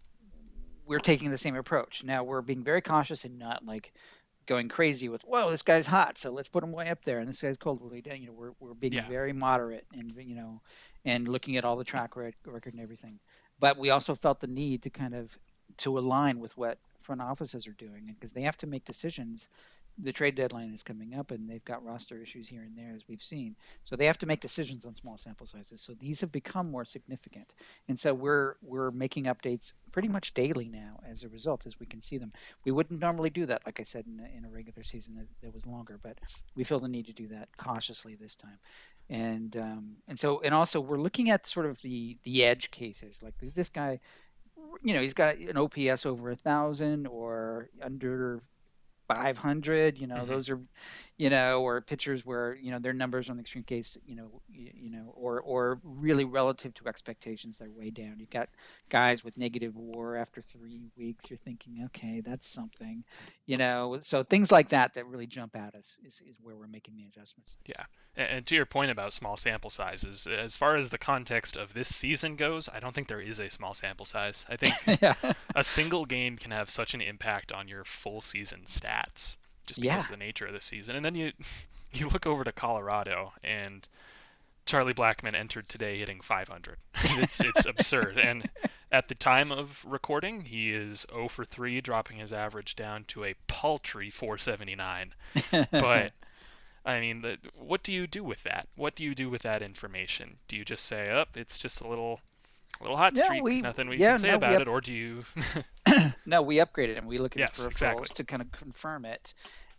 [0.88, 2.04] we're taking the same approach.
[2.04, 3.94] Now we're being very cautious and not like
[4.48, 7.28] going crazy with, whoa, this guy's hot, so let's put him way up there, and
[7.30, 8.22] this guy's cold, down.
[8.22, 9.08] You know, we're we're being Yeah.
[9.08, 10.62] very moderate and you know,
[11.06, 13.20] and looking at all the track record and everything.
[13.60, 15.38] But we also felt the need to kind of
[15.78, 19.50] to align with what front offices are doing because they have to make decisions.
[20.04, 23.08] The trade deadline is coming up, and they've got roster issues here and there, as
[23.08, 23.56] we've seen.
[23.84, 25.82] So they have to make decisions on small sample sizes.
[25.82, 27.52] So these have become more significant,
[27.88, 31.86] and so we're we're making updates pretty much daily now as a result, as we
[31.86, 32.32] can see them.
[32.64, 35.28] We wouldn't normally do that, like I said, in a, in a regular season that,
[35.42, 36.18] that was longer, but
[36.56, 38.60] we feel the need to do that cautiously this time.
[39.10, 43.24] And um, and so and also we're looking at sort of the the edge cases,
[43.24, 44.00] like this guy,
[44.84, 48.42] you know, he's got an OPS over a thousand or under
[49.08, 50.28] 500 you know Mhm.
[50.28, 50.60] those are
[51.18, 54.42] you know or pitchers where you know their numbers on the extreme case you know
[54.50, 58.50] you, you know or or really relative to expectations they're way down you've got
[58.90, 63.04] guys with negative war after three weeks you're thinking okay that's something
[63.46, 66.68] you know so things like that that really jump out us is, is where we're
[66.68, 67.84] making the adjustments Yeah.
[68.20, 71.96] And, to your point about small sample sizes, as far as the context of this
[71.96, 74.44] season goes, I don't think there is a small sample size.
[74.50, 75.14] I think yeah
[75.56, 78.66] a single game can have such an impact on your full season
[78.98, 80.00] stats just because Yeah.
[80.00, 80.96] of the nature of the season.
[80.96, 81.32] And then you
[81.94, 83.88] you look over to Colorado and
[84.66, 86.78] Charlie Blackmon entered today hitting 500.
[86.96, 88.18] it's it's absurd.
[88.24, 88.50] And
[88.92, 93.26] at the time of recording, he is 0 for 3, dropping his average down to
[93.26, 95.14] a paltry 479.
[95.72, 96.12] But
[96.86, 98.68] I mean, the, what do you do with that?
[98.78, 100.38] What do you do with that information?
[100.48, 102.22] Do you just say, "Up, it's just a little,
[102.80, 104.82] a little hot streak, we- nothing we yeah, can say no, about up- it," or
[104.82, 105.24] do you?
[106.26, 107.06] no, we upgraded him.
[107.08, 108.16] We look at Yes, his peripheral exactly.
[108.16, 109.34] to kind of confirm it.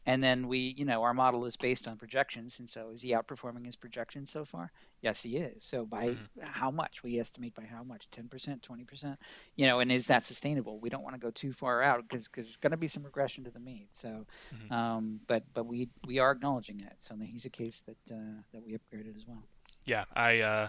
[0.06, 2.58] And then we, you know, our model is based on projections.
[2.58, 4.70] And so is he outperforming his projections so far?
[5.02, 5.64] Yes, he is.
[5.64, 6.28] So by Mhm.
[6.40, 7.02] how much?
[7.02, 8.08] We estimate by how much?
[8.10, 9.18] 10%, 20%?
[9.56, 10.78] You know, and is that sustainable?
[10.80, 13.44] We don't want to go too far out because there's going to be some regression
[13.44, 13.88] to the mean.
[13.92, 14.70] So, Mhm.
[14.70, 16.96] um, but but we we are acknowledging that.
[17.00, 19.44] So he's a case that uh, that we upgraded as well.
[19.84, 20.68] yeah, I uh,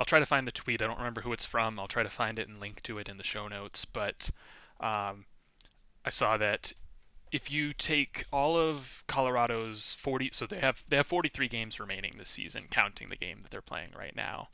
[0.00, 0.80] I'll try to find the tweet.
[0.80, 1.78] I don't remember who it's from.
[1.78, 3.84] I'll try to find it and link to it in the show notes.
[3.84, 4.30] But
[4.80, 5.26] um,
[6.06, 6.72] I saw that
[7.30, 12.14] if you take all of Colorado's 40, so they have they have 43 games remaining
[12.16, 14.48] this season, counting the game that they're playing right now.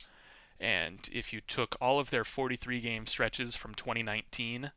[0.59, 4.69] And if you took all of their 43 game stretches from 2019,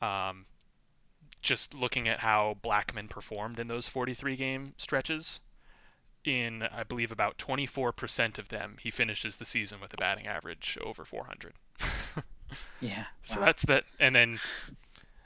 [0.00, 0.46] um,
[1.42, 5.40] just looking at how Blackmon performed in those 43 game stretches,
[6.24, 10.78] in I believe about 24% of them, he finishes the season with a batting average
[10.82, 11.54] over 400.
[12.80, 13.04] yeah.
[13.22, 13.46] So wow.
[13.46, 14.38] that's that, and then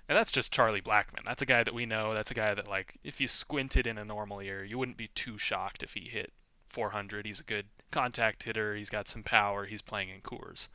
[0.08, 1.24] and that's just Charlie Blackmon.
[1.24, 2.14] That's a guy that we know.
[2.14, 5.08] That's a guy that like if you squinted in a normal year, you wouldn't be
[5.08, 6.32] too shocked if he hit
[6.68, 7.26] 400.
[7.26, 8.74] He's a good contact hitter.
[8.74, 9.66] He's got some power.
[9.66, 10.68] He's playing in Coors.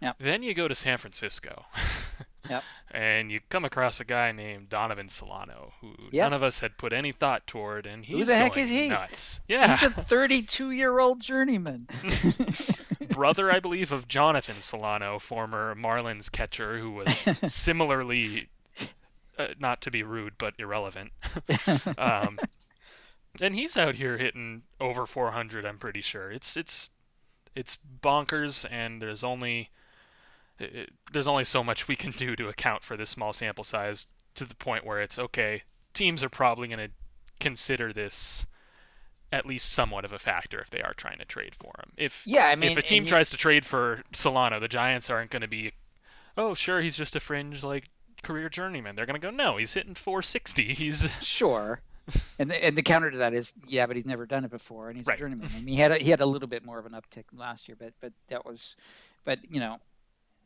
[0.00, 0.16] Yep.
[0.18, 1.64] Then you go to San Francisco.
[2.52, 2.64] yep.
[2.90, 6.26] And you come across a guy named Donovan Solano, who yep.
[6.26, 8.88] none of us had put any thought toward, and he's who the heck is he?
[8.88, 9.40] nuts.
[9.48, 9.76] Yeah.
[9.76, 11.88] He's a 32-year-old journeyman.
[13.08, 18.48] Brother, I believe, of Jhonatan Solano, former Marlins catcher, who was similarly,
[19.38, 21.12] uh, not to be rude, but irrelevant.
[21.98, 22.38] um,
[23.40, 25.64] and he's out here hitting over 400.
[25.64, 26.30] I'm pretty sure.
[26.30, 26.90] It's it's
[27.54, 29.70] it's bonkers, and there's only
[30.62, 34.06] it, there's only so much we can do to account for this small sample size
[34.34, 35.62] to the point where it's okay.
[35.94, 36.90] Teams are probably going to
[37.40, 38.46] consider this
[39.32, 41.92] at least somewhat of a factor if they are trying to trade for him.
[41.96, 45.30] If yeah, I mean, if a team tries to trade for Solano, the Giants aren't
[45.30, 45.72] going to be,
[46.36, 47.88] oh sure, he's just a fringe like
[48.22, 48.94] career journeyman.
[48.94, 50.74] They're going to go, no, he's hitting 460.
[50.74, 51.80] He's sure.
[52.38, 54.88] and the, and the counter to that is yeah, but he's never done it before,
[54.88, 55.16] and he's right.
[55.16, 55.48] a journeyman.
[55.54, 57.68] I mean, he had a, he had a little bit more of an uptick last
[57.68, 58.76] year, but but that was,
[59.24, 59.78] but you know,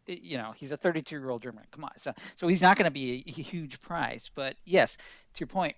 [0.06, 1.64] you know, he's a 32 year old German.
[1.70, 4.30] Come on, so so he's not going to be a, huge price.
[4.34, 5.76] But yes, to your point,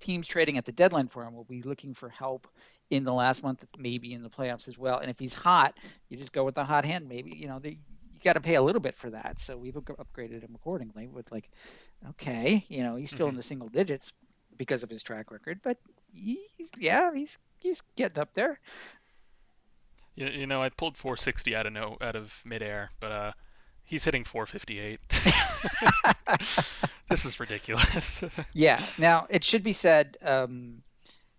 [0.00, 2.46] teams trading at the deadline for him will be looking for help
[2.90, 4.98] in the last month, maybe in the playoffs as well.
[4.98, 5.76] And if he's hot,
[6.08, 7.08] you just go with the hot hand.
[7.08, 9.40] Maybe you know the, you got to pay a little bit for that.
[9.40, 11.50] So we've upgraded him accordingly with like,
[12.10, 13.34] okay, you know, he's still mm-hmm.
[13.34, 14.12] in the single digits
[14.56, 15.78] because of his track record, but
[16.12, 18.58] he's yeah, he's he's getting up there.
[20.14, 23.32] You, you know, I pulled 460 out of no out of midair, but uh,
[23.84, 25.00] He's hitting 458.
[27.08, 28.24] this is ridiculous.
[28.52, 28.84] yeah.
[28.98, 30.82] Now it should be said, um,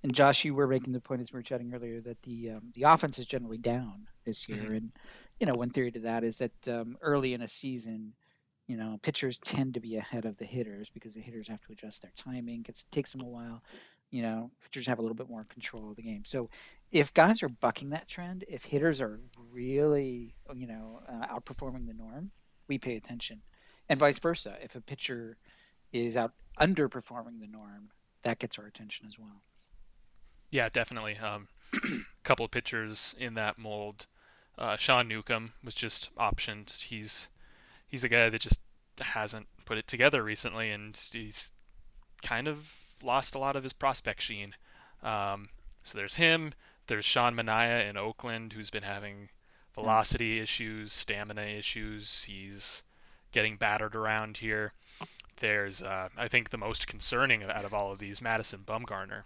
[0.03, 2.71] and Josh, you were making the point as we were chatting earlier that the um,
[2.75, 4.75] the offense is generally down this year, mm-hmm.
[4.75, 4.91] and
[5.39, 8.13] you know one theory to that is that um, early in a season,
[8.67, 11.71] you know, pitchers tend to be ahead of the hitters because the hitters have to
[11.71, 12.65] adjust their timing.
[12.69, 13.63] It takes them a while.
[14.11, 16.23] You know, pitchers have a little bit more control of the game.
[16.25, 16.49] So
[16.95, 19.19] if guys are bucking that trend, if hitters are
[19.51, 22.31] really, you know, uh, outperforming the norm,
[22.69, 23.41] we pay attention,
[23.89, 24.55] and vice versa.
[24.63, 25.35] If a pitcher
[25.91, 27.89] is out underperforming the norm,
[28.23, 29.41] that gets our attention as well.
[30.51, 31.17] Yeah, definitely.
[31.17, 31.79] Um, a
[32.23, 34.07] couple of pitchers in that mold.
[34.57, 36.71] Uh, Sean Newcomb was just optioned.
[36.81, 37.27] He's
[37.89, 38.61] he's a guy that just
[39.01, 41.51] hasn't put it together recently, and he's
[42.23, 42.71] kind of
[43.03, 44.55] lost a lot of his prospect sheen.
[45.03, 45.49] Um,
[45.83, 46.53] so there's him.
[46.87, 49.29] There's Sean Manaea in Oakland, who's been having
[49.73, 52.23] velocity issues, stamina issues.
[52.23, 52.83] He's
[53.31, 54.73] getting battered around here.
[55.37, 59.23] There's, uh, I think, the most concerning out of all of these, Madison Bumgarner,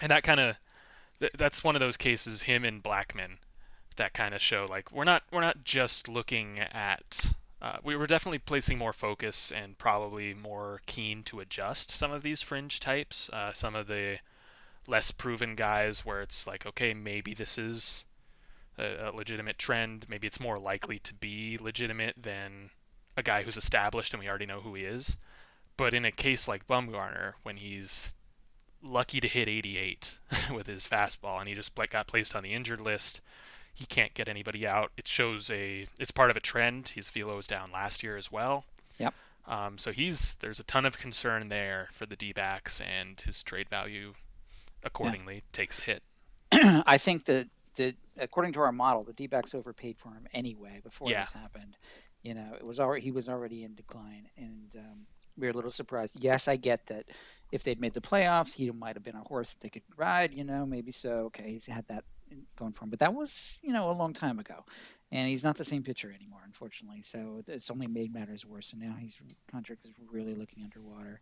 [0.00, 0.56] and that kind of
[1.18, 3.38] th- that's one of those cases, him and Blackmon,
[3.96, 7.32] that kind of show like we're not we're not just looking at.
[7.60, 12.22] Uh, we were definitely placing more focus and probably more keen to adjust some of
[12.22, 14.18] these fringe types, uh, some of the
[14.88, 18.04] less proven guys where it's like, okay, maybe this is
[18.78, 20.06] a, a legitimate trend.
[20.08, 22.70] Maybe it's more likely to be legitimate than
[23.16, 25.16] a guy who's established and we already know who he is.
[25.76, 28.14] But in a case like Bumgarner, when he's
[28.82, 30.18] lucky to hit 88
[30.54, 33.20] with his fastball and he just got placed on the injured list,
[33.74, 34.90] he can't get anybody out.
[34.96, 36.88] It shows a it's part of a trend.
[36.88, 38.64] His velo was down last year as well.
[38.98, 39.14] Yep.
[39.46, 43.68] Um, so he's there's a ton of concern there for the D-backs and his trade
[43.68, 44.14] value
[44.86, 45.40] accordingly yeah.
[45.52, 46.02] takes a hit.
[46.52, 51.10] I think that the according to our model, the D-backs overpaid for him anyway before
[51.10, 51.24] yeah.
[51.24, 51.76] this happened.
[52.22, 55.54] You know, it was already he was already in decline, and um, we were a
[55.54, 56.16] little surprised.
[56.20, 57.04] Yes, I get that
[57.52, 60.34] if they'd made the playoffs, he might have been a horse that they could ride.
[60.34, 61.26] You know, maybe so.
[61.26, 62.04] Okay, he's had that
[62.58, 64.64] going for him, but that was you know a long time ago,
[65.12, 67.02] and he's not the same pitcher anymore, unfortunately.
[67.02, 69.18] So it's only made matters worse, and now his
[69.50, 71.20] contract is really looking underwater.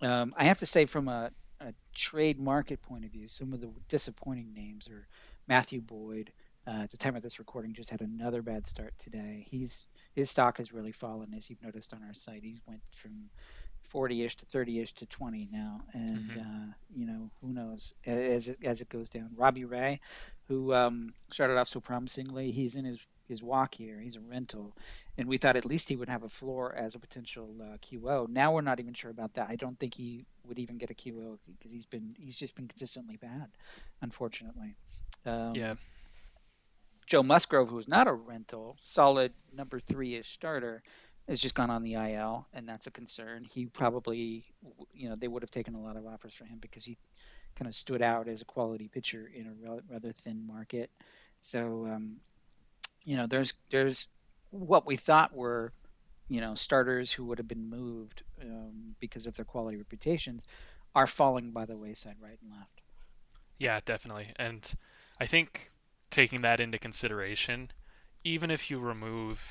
[0.00, 1.30] Um, I have to say, from a,
[1.60, 5.06] a trade market point of view, some of the disappointing names are
[5.46, 6.32] Matthew Boyd,
[6.68, 9.46] uh, at the time of this recording, just had another bad start today.
[9.48, 12.42] He's his stock has really fallen, as you've noticed on our site.
[12.42, 13.30] He went from
[13.94, 16.40] 40ish to 30ish to 20 now, and mm-hmm.
[16.40, 19.30] uh, you know who knows as it, as it goes down.
[19.34, 20.00] Robbie Ray,
[20.46, 23.98] who um, started off so promisingly, he's in his his walk here.
[24.00, 24.76] He's a rental,
[25.16, 28.28] and we thought at least he would have a floor as a potential uh, QO.
[28.28, 29.48] Now we're not even sure about that.
[29.48, 32.68] I don't think he would even get a QO because he's been he's just been
[32.68, 33.48] consistently bad,
[34.02, 34.74] unfortunately.
[35.26, 35.74] Um, yeah.
[37.06, 40.82] Joe Musgrove, who's not a rental, solid number three-ish starter,
[41.26, 43.44] has just gone on the IL, and that's a concern.
[43.44, 44.44] He probably,
[44.92, 46.98] you know, they would have taken a lot of offers for him because he
[47.56, 50.90] kind of stood out as a quality pitcher in a rather thin market.
[51.40, 52.16] So, um,
[53.08, 54.06] you know, there's there's
[54.50, 55.72] what we thought were,
[56.28, 60.44] you know, starters who would have been moved um, because of their quality reputations
[60.94, 62.82] are falling by the wayside right and left.
[63.58, 64.34] Yeah, definitely.
[64.36, 64.70] And
[65.18, 65.70] I think
[66.10, 67.70] taking that into consideration,
[68.24, 69.42] even if you remove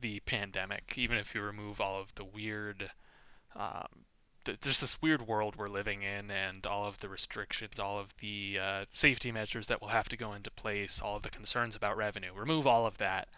[0.00, 2.88] the pandemic, even if you remove all of the weird,
[3.56, 3.88] um,
[4.44, 8.14] th- there's this weird world we're living in, and all of the restrictions, all of
[8.18, 11.76] the uh, safety measures that will have to go into place, all of the concerns
[11.76, 13.28] about revenue, remove all of that.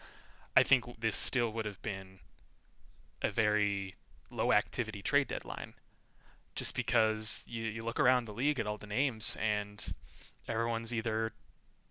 [0.57, 2.19] I think this still would have been
[3.23, 3.95] a very
[4.31, 5.75] low activity trade deadline
[6.55, 9.95] just because you, you look around the league at all the names and
[10.49, 11.33] everyone's either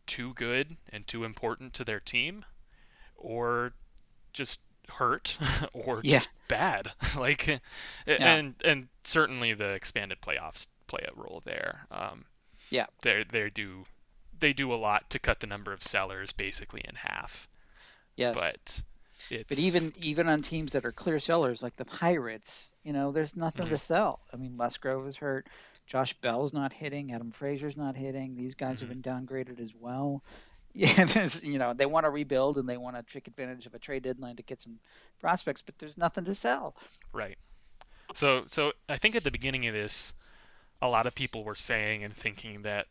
[0.06, 2.44] too good and too important to their team,
[3.16, 3.74] or
[4.34, 4.60] just
[4.92, 5.38] hurt
[5.74, 6.18] or yeah.
[6.18, 6.92] just bad.
[7.18, 7.60] like, yeah.
[8.08, 11.86] and and certainly the expanded playoffs play a role there.
[11.92, 12.26] Um,
[12.70, 13.86] yeah, they they do
[14.40, 17.48] they do a lot to cut the number of sellers basically in half.
[18.16, 18.56] Yes, but.
[18.56, 18.84] It's...
[19.48, 23.36] But even even on teams that are clear sellers like the Pirates, you know, there's
[23.36, 23.76] nothing mm-hmm.
[23.76, 24.20] to sell.
[24.34, 25.48] I mean, Musgrove is hurt.
[25.86, 27.14] Josh Bell's not hitting.
[27.14, 28.36] Adam Frazier's not hitting.
[28.36, 28.90] These guys mm-hmm.
[28.90, 30.24] have been downgraded as well.
[30.74, 33.74] Yeah, there's you know they want to rebuild and they want to take advantage of
[33.74, 34.80] a trade deadline to get some
[35.20, 36.76] prospects, but there's nothing to sell.
[37.14, 37.38] Right.
[38.14, 40.14] So so I think at the beginning of this,
[40.82, 42.88] a lot of people were saying and thinking that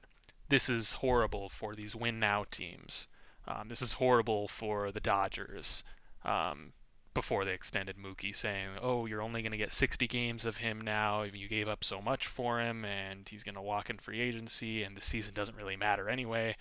[0.48, 3.06] this is horrible for these win now teams.
[3.46, 5.84] Um, this is horrible for the Dodgers.
[6.24, 6.72] Um,
[7.12, 10.80] before they extended Mookie, saying, "Oh, you're only going to get 60 games of him
[10.80, 11.22] now.
[11.22, 14.84] You gave up so much for him, and he's going to walk in free agency,
[14.84, 16.54] and the season doesn't really matter anyway."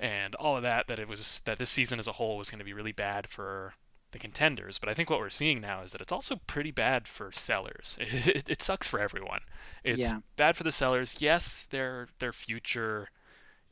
[0.00, 2.58] And all of that, that it was that this season as a whole was going
[2.58, 3.74] to be really bad for
[4.12, 4.78] the contenders.
[4.78, 7.98] But I think what we're seeing now is that it's also pretty bad for sellers.
[8.00, 9.40] It, it, it sucks for everyone.
[9.84, 10.20] It's yeah.
[10.36, 11.16] bad for the sellers.
[11.20, 13.10] Yes, their their future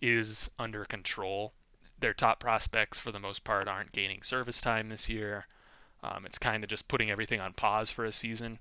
[0.03, 1.55] is under control.
[1.99, 5.47] Their top prospects, for the most part, aren't gaining service time this year.
[6.03, 8.59] Um, it's kind of just putting everything on pause for a season.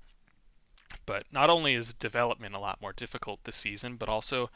[1.06, 4.50] But not only is development a lot more difficult this season, but also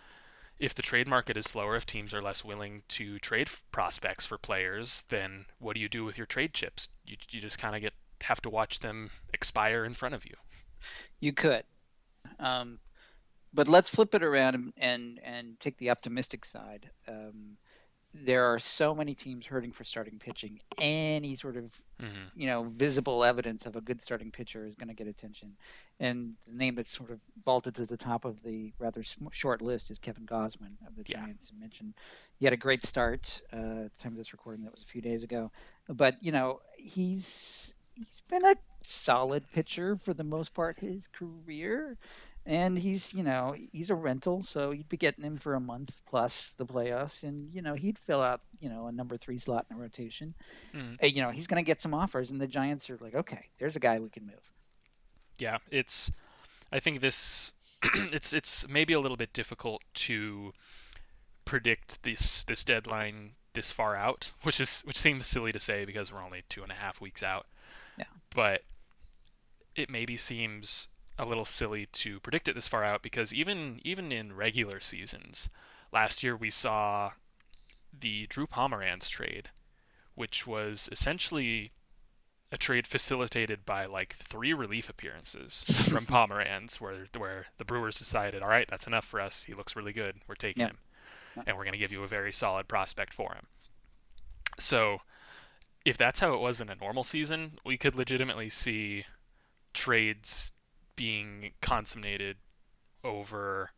[0.60, 4.38] if the trade market is slower, if teams are less willing to trade prospects for
[4.38, 6.90] players, then what do you do with your trade chips?
[7.06, 10.36] You, you just kind of get have to watch them expire in front of you.
[11.20, 11.64] You could.
[12.40, 12.80] Um,
[13.54, 16.90] but let's flip it around and, and, and take the optimistic side.
[17.08, 17.58] Um,
[18.13, 20.60] there are so many teams hurting for starting pitching.
[20.78, 21.63] Any sort of
[22.02, 22.24] mm-hmm.
[22.36, 25.56] you know visible evidence of a good starting pitcher is going to get attention.
[26.00, 29.91] And the name that's sort of vaulted to the top of the rather short list
[29.91, 31.52] is Kevin Gausman of the Giants.
[31.54, 31.62] Yeah.
[31.62, 31.93] mentioned
[32.38, 34.63] he had a great start uh, at the time of this recording.
[34.63, 35.52] That was a few days ago.
[35.88, 41.97] But you know he's he's been a solid pitcher for the most part his career
[42.46, 46.00] and he's you know he's a rental so you'd be getting him for a month
[46.10, 47.24] plus the playoffs.
[47.24, 50.34] And you know he'd fill out you know a number three slot in a rotation.
[50.74, 51.14] Mm.
[51.16, 53.76] you know he's going to get some offers and the giants are like okay there's
[53.76, 54.52] a guy we can move.
[55.38, 56.12] Yeah it's
[56.72, 57.54] i think this
[58.12, 60.54] it's it's maybe a little bit difficult to
[61.46, 66.12] predict this this deadline this far out which is which seems silly to say because
[66.12, 67.46] we're only two and a half weeks out.
[67.98, 68.06] Yeah.
[68.34, 68.62] But
[69.76, 70.88] it maybe seems
[71.22, 75.50] a little silly to predict it this far out because even even in regular seasons,
[75.94, 77.12] last year we saw
[77.98, 79.48] the Drew Pomeranz trade,
[80.16, 81.72] which was essentially
[82.52, 88.42] a trade facilitated by like three relief appearances from Pomeranz, where where the Brewers decided,
[88.42, 89.44] all right, that's enough for us.
[89.44, 90.16] He looks really good.
[90.28, 90.78] We're taking him,
[91.46, 93.46] and we're going to give you a very solid prospect for him.
[94.58, 95.02] So,
[95.86, 99.06] if that's how it was in a normal season, we could legitimately see
[99.74, 100.52] trades
[101.02, 102.38] being consummated
[103.04, 103.72] over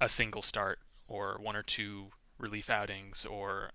[0.00, 2.06] a single start or one or two
[2.38, 3.68] relief outings or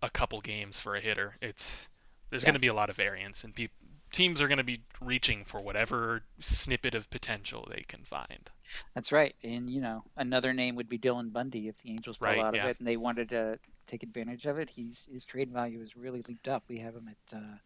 [0.00, 1.36] a couple games for a hitter.
[1.42, 1.86] It's
[2.30, 2.46] there's yeah.
[2.46, 3.68] going to be a lot of variance, and pe-
[4.12, 8.48] teams are going to be reaching for whatever snippet of potential they can find.
[8.94, 12.30] That's right, and you know another name would be Dylan Bundy if the Angels fell
[12.30, 12.62] right, out yeah.
[12.62, 14.70] of it and they wanted to take advantage of it.
[14.70, 16.62] He's his trade value has really leaped up.
[16.66, 17.58] We have him at uh,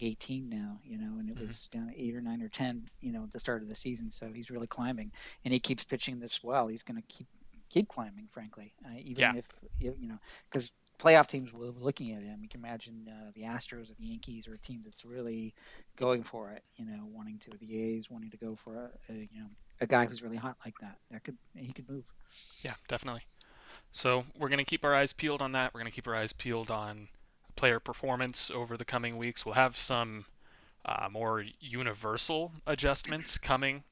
[0.00, 1.46] 18 now, you know, and it mm-hmm.
[1.46, 4.10] was down eight or nine or 10, you know, at the start of the season.
[4.10, 5.12] So he's really climbing,
[5.44, 6.66] and he keeps pitching this well.
[6.66, 7.26] He's going to keep
[7.68, 8.74] keep climbing, frankly.
[8.84, 9.32] Uh, even yeah.
[9.36, 10.18] if you know,
[10.50, 12.40] because playoff teams will be looking at him.
[12.42, 15.54] You can imagine uh, the Astros or the Yankees or a team that's really
[15.96, 16.62] going for it.
[16.76, 19.48] You know, wanting to the A's wanting to go for a, a you know
[19.80, 20.98] a guy who's really hot like that.
[21.10, 22.04] That could he could move.
[22.62, 23.22] Yeah, definitely.
[23.92, 25.74] So we're going to keep our eyes peeled on that.
[25.74, 27.08] We're going to keep our eyes peeled on
[27.56, 29.44] player performance over the coming weeks.
[29.44, 30.24] We'll have some
[30.84, 33.84] uh, more universal adjustments coming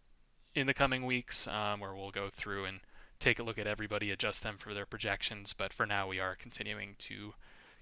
[0.55, 2.81] in the coming weeks, um, where we'll go through and
[3.21, 5.53] take a look at everybody, adjust them for their projections.
[5.53, 7.33] But for now, we are continuing to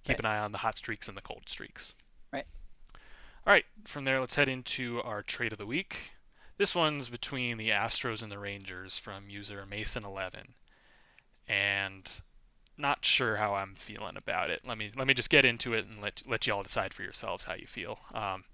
[0.05, 0.21] keep right.
[0.21, 1.95] an eye on the hot streaks and the cold streaks.
[2.33, 2.47] Right.
[3.47, 3.65] All right.
[3.87, 5.97] From there, let's head into our trade of the week.
[6.59, 10.43] This one's between the Astros and the Rangers from user Mason11,
[11.47, 12.21] and
[12.79, 14.63] not sure how I'm feeling about it.
[14.65, 17.03] Let me let me just get into it and let let you all decide for
[17.03, 17.99] yourselves how you feel.
[18.15, 18.45] Um,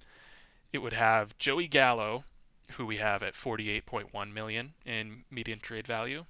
[0.73, 2.25] it would have Joey Gallo,
[2.73, 6.25] who we have at 48.1 million in median trade value,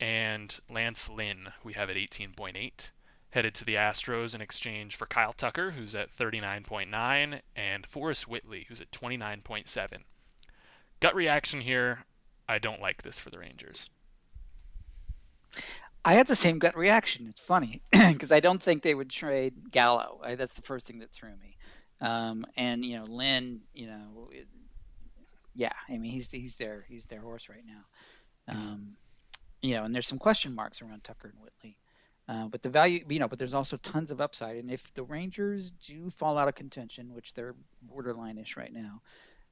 [0.00, 2.90] and Lance Lynn, we have at 18.8,
[3.30, 8.64] headed to the Astros in exchange for Kyle Tucker, who's at 39.9, and Forrest Whitley,
[8.68, 10.04] who's at 29.7.
[11.00, 12.04] Gut reaction here,
[12.48, 13.90] I don't like this for the Rangers.
[16.04, 17.26] I had the same gut reaction.
[17.28, 20.20] It's funny because I don't think they would trade Gallo.
[20.22, 21.56] I, that's the first thing that threw me.
[22.00, 24.48] Um, and you know, Lynn, you know, it,
[25.54, 28.54] yeah, I mean, he's he's their he's their horse right now.
[28.54, 28.96] Um,
[29.60, 31.76] you know, and there's some question marks around Tucker and Whitley.
[32.28, 34.56] Uh, but the value, you know, but there's also tons of upside.
[34.56, 39.02] And if the Rangers do fall out of contention, which they're borderline-ish right now,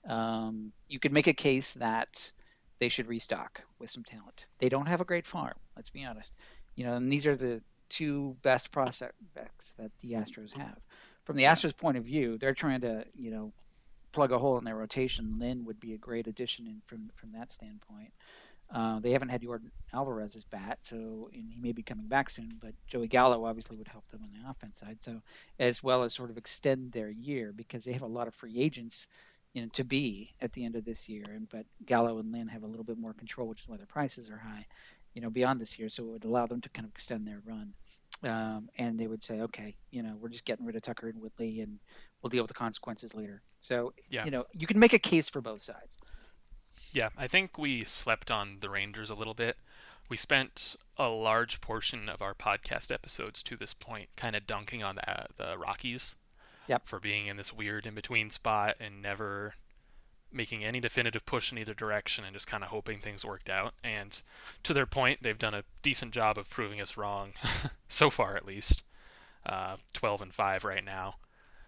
[0.08, 2.32] um, you could make a case that
[2.78, 4.46] they should restock with some talent.
[4.58, 6.36] They don't have a great farm, let's be honest.
[6.74, 10.78] You know, and these are the two best prospects that the Astros have.
[11.24, 13.52] From the Astros' point of view, they're trying to, you know,
[14.12, 15.38] plug a hole in their rotation.
[15.38, 18.12] Lynn would be a great addition in, from from that standpoint.
[18.70, 22.58] Uh, they haven't had Yordan Alvarez's bat, so and he may be coming back soon.
[22.60, 25.22] But Joey Gallo obviously would help them on the offense side, so
[25.58, 28.58] as well as sort of extend their year because they have a lot of free
[28.58, 29.06] agents
[29.58, 31.24] you know, to be at the end of this year.
[31.26, 33.86] And but Gallo and Lynn have a little bit more control, which is why their
[33.86, 34.66] prices are high,
[35.14, 35.88] you know, beyond this year.
[35.88, 37.72] So it would allow them to kind of extend their run.
[38.22, 41.20] Um, and they would say, okay, you know, we're just getting rid of Tucker and
[41.20, 41.80] Whitley, and
[42.22, 43.42] we'll deal with the consequences later.
[43.60, 44.24] So, yeah.
[44.24, 45.98] you know, you can make a case for both sides.
[46.92, 49.56] Yeah, I think we slept on the Rangers a little bit.
[50.08, 54.84] We spent a large portion of our podcast episodes to this point kind of dunking
[54.84, 56.14] on the, the Rockies
[56.68, 56.86] yep.
[56.86, 59.54] for being in this weird in between spot and never
[60.30, 63.74] making any definitive push in either direction and just kind of hoping things worked out.
[63.82, 64.20] And
[64.64, 67.32] to their point, they've done a decent job of proving us wrong,
[67.88, 68.82] so far at least.
[69.46, 71.14] Uh, 12 and 5 right now.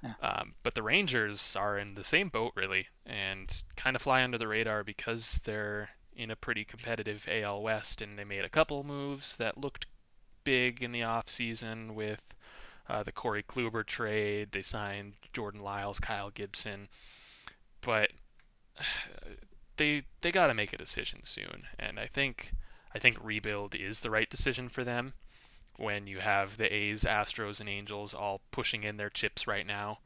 [0.02, 0.14] Yeah.
[0.22, 4.38] Um, but the Rangers are in the same boat, really, and kind of fly under
[4.38, 8.82] the radar because they're in a pretty competitive AL West, and they made a couple
[8.82, 9.86] moves that looked
[10.44, 12.22] big in the offseason with
[12.90, 14.50] uh, the Corey Kluber trade.
[14.50, 16.88] They signed Jordan Lyles, Kyle Gibson,
[17.80, 18.10] but
[19.76, 21.66] they they got to make a decision soon.
[21.78, 22.52] And I think
[22.94, 25.14] I think rebuild is the right decision for them.
[25.76, 30.00] When you have the A's, Astros, and Angels all pushing in their chips right now,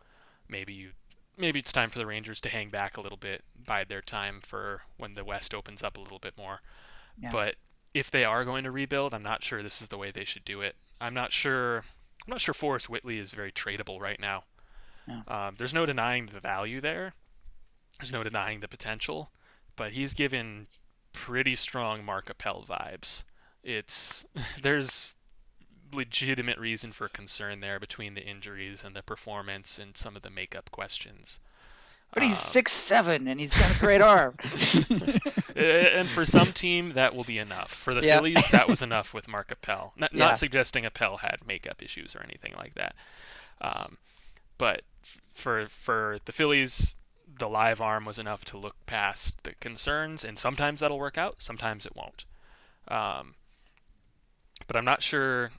[0.48, 0.90] maybe you
[1.36, 4.40] maybe it's time for the Rangers to hang back a little bit, bide their time
[4.42, 6.60] for when the West opens up a little bit more.
[7.18, 7.30] Yeah.
[7.32, 7.56] But
[7.92, 10.44] if they are going to rebuild, I'm not sure this is the way they should
[10.44, 10.76] do it.
[11.00, 11.84] I'm not sure
[12.26, 14.44] I'm not sure Forrest Whitley is very tradable right now.
[15.28, 17.14] Um, there's no denying the value there.
[17.98, 19.30] There's no denying the potential,
[19.76, 20.66] but he's given
[21.12, 23.22] pretty strong Mark Appel vibes.
[23.62, 24.24] It's
[24.62, 25.16] there's
[25.92, 30.30] legitimate reason for concern there between the injuries and the performance and some of the
[30.30, 31.38] makeup questions.
[32.12, 34.36] But he's um, six seven and he's got a great arm.
[35.56, 37.72] and for some team, that will be enough.
[37.72, 38.18] For the yeah.
[38.18, 39.92] Phillies, that was enough with Mark Appel.
[39.96, 40.26] Not, yeah.
[40.26, 42.94] not suggesting Appel had makeup issues or anything like that.
[43.60, 43.98] Um,
[44.58, 44.82] but
[45.34, 46.94] for for the Phillies,
[47.38, 51.36] the live arm was enough to look past the concerns, and sometimes that'll work out,
[51.38, 52.24] sometimes it won't.
[52.88, 53.34] Um,
[54.66, 55.50] but I'm not sure.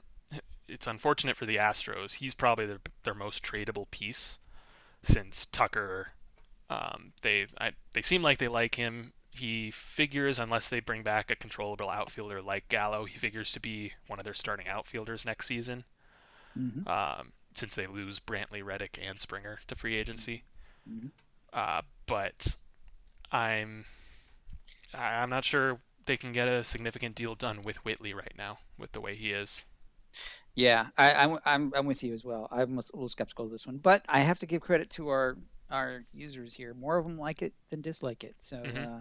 [0.68, 2.12] It's unfortunate for the Astros.
[2.12, 4.38] He's probably their, their most tradable piece
[5.02, 6.08] since Tucker
[6.70, 9.12] um, they I, they seem like they like him.
[9.36, 13.92] He figures, unless they bring back a controllable outfielder like Gallo, he figures to be
[14.06, 15.84] one of their starting outfielders next season.
[16.58, 16.88] Mm-hmm.
[16.88, 20.42] Um, since they lose Brantley, Reddick, and Springer to free agency.
[20.88, 21.08] Mm-hmm.
[21.52, 22.56] Uh, but
[23.30, 23.84] I'm
[24.94, 28.92] I'm not sure they can get a significant deal done with Whitley right now, with
[28.92, 29.64] the way he is.
[30.54, 32.48] Yeah, I, am I'm, I'm with you as well.
[32.50, 35.36] I'm a little skeptical of this one, but I have to give credit to our
[35.70, 36.74] our users here.
[36.74, 38.34] More of them like it than dislike it.
[38.38, 38.78] So mm-hmm.
[38.78, 39.00] uh,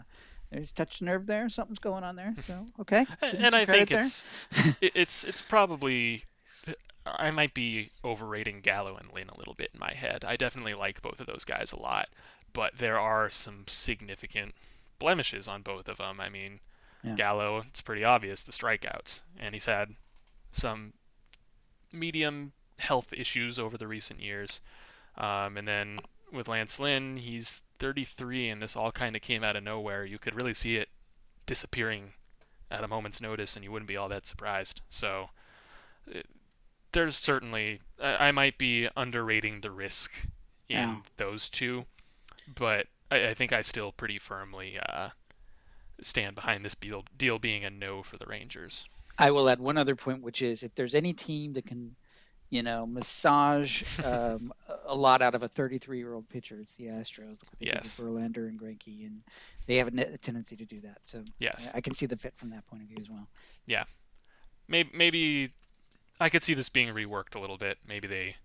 [0.52, 1.50] there's touch nerve there.
[1.50, 2.34] Something's going on there.
[2.42, 3.06] So okay.
[3.22, 4.26] and I think it's
[4.82, 6.24] it's it's probably
[7.06, 10.26] I might be overrating Gallo and Lynn a little bit in my head.
[10.26, 12.10] I definitely like both of those guys a lot,
[12.54, 14.56] but there are some significant
[14.98, 16.20] blemishes on both of them.
[16.20, 16.60] I mean,
[17.04, 17.16] yeah.
[17.16, 19.94] Gallo, it's pretty obvious the strikeouts, and he's had
[20.52, 20.94] some
[21.92, 24.62] medium health issues over the recent years.
[25.18, 26.00] Um, and then
[26.32, 30.06] with Lance Lynn, he's 33, and this all kind of came out of nowhere.
[30.06, 30.90] You could really see it
[31.46, 32.14] disappearing
[32.72, 34.82] at a moment's notice, and you wouldn't be all that surprised.
[34.90, 35.30] So
[36.08, 36.28] it,
[36.92, 40.12] there's certainly I, I, might be underrating the risk
[40.70, 40.96] in yeah.
[41.18, 41.86] those two,
[42.56, 45.10] but I, I, think I still pretty firmly uh,
[46.02, 48.86] stand behind this deal, deal being a no for the Rangers.
[49.18, 51.96] I will add one other point, which is if there's any team that can,
[52.56, 54.54] you know, massage um,
[54.86, 57.42] a lot out of a 33 year old pitcher, it's the Astros.
[57.60, 58.00] Yes.
[58.00, 59.22] Verlander and Greinke, and
[59.68, 61.00] they have a tendency to do that.
[61.04, 63.28] So yes, I, I can see the fit from that point of view as well.
[63.66, 63.84] Yeah,
[64.70, 65.50] maybe maybe
[66.20, 67.78] I could see this being reworked a little bit.
[67.86, 68.36] Maybe they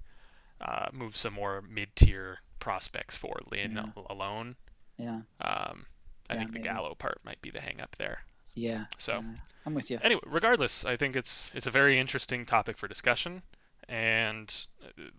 [0.61, 4.03] uh, move some more mid-tier prospects for Lynn yeah.
[4.11, 4.57] alone.
[4.99, 5.21] Yeah.
[5.41, 5.87] Um,
[6.29, 6.63] I yeah, think maybe.
[6.63, 8.19] the Gallo part might be the hang up there.
[8.57, 8.85] Yeah.
[8.99, 9.23] So yeah,
[9.67, 10.01] I'm with you.
[10.03, 13.43] Anyway, regardless, I think it's it's a very interesting topic for discussion,
[13.91, 14.67] and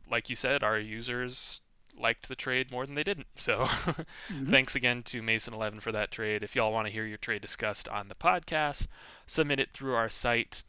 [0.09, 1.61] like you said, our users
[1.99, 3.27] liked the trade more than they didn't.
[3.35, 4.49] So mm-hmm.
[4.49, 6.41] thanks again to Mason Eleven for that trade.
[6.41, 8.87] If y'all want to hear your trade discussed on the podcast,
[9.27, 10.63] submit it through our site.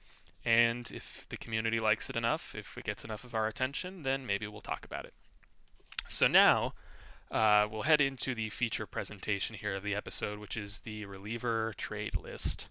[0.45, 4.27] And if the community likes it enough, if it gets enough of our attention, then
[4.27, 5.15] maybe we'll talk about it.
[6.09, 6.75] So now
[7.31, 11.73] uh, we'll head into the feature presentation here of the episode, which is the reliever
[11.77, 12.69] trade list.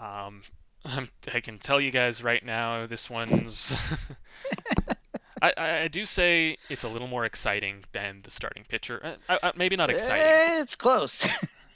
[0.00, 0.42] Um,
[0.84, 3.72] I can tell you guys right now, this one's.
[5.42, 9.16] I, I, do say it's a little more exciting than the starting pitcher.
[9.28, 10.62] Uh, uh, maybe not exciting.
[10.62, 11.26] It's close.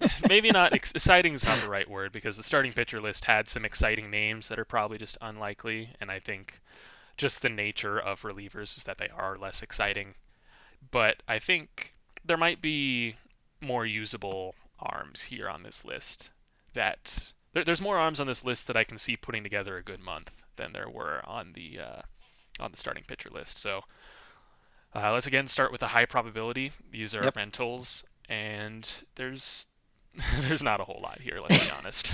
[0.29, 3.49] maybe not ex- exciting is not the right word because the starting pitcher list had
[3.49, 6.61] some exciting names that are probably just unlikely, and I think
[7.17, 10.15] just the nature of relievers is that they are less exciting.
[10.91, 11.95] But I think
[12.25, 13.17] there might be
[13.61, 16.31] more usable arms here on this list.
[16.75, 19.83] That there, there's more arms on this list that I can see putting together a
[19.83, 22.03] good month than there were on the uh,
[22.61, 23.59] on the starting pitcher list.
[23.59, 23.83] So
[24.95, 26.73] uh, let's again start with the high probability.
[26.91, 27.37] These are yep.
[27.37, 29.67] rentals, and there's
[30.43, 31.41] there's not a whole lot here.
[31.41, 32.13] Let's be honest.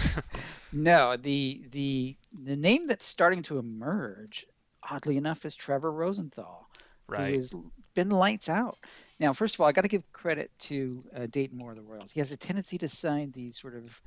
[0.72, 4.46] no, the the the name that's starting to emerge,
[4.82, 6.68] oddly enough, is Trevor Rosenthal,
[7.06, 7.30] right.
[7.30, 7.54] who has
[7.94, 8.78] been lights out.
[9.20, 11.82] Now, first of all, I got to give credit to uh, Dayton Moore of the
[11.82, 12.10] Royals.
[12.10, 14.00] He has a tendency to sign these sort of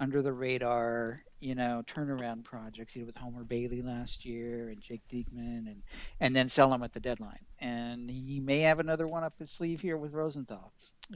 [0.00, 2.92] under the radar, you know, turnaround projects.
[2.92, 5.82] He did with Homer Bailey last year and Jake Diekman, and
[6.20, 7.44] and then sell them at the deadline.
[7.60, 10.72] And he may have another one up his sleeve here with Rosenthal,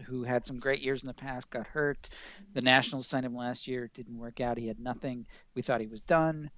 [0.07, 2.09] who had some great years in the past, got hurt.
[2.55, 4.59] The Nationals signed him last year, it didn't work out.
[4.59, 5.27] He had nothing.
[5.55, 6.51] We thought he was done.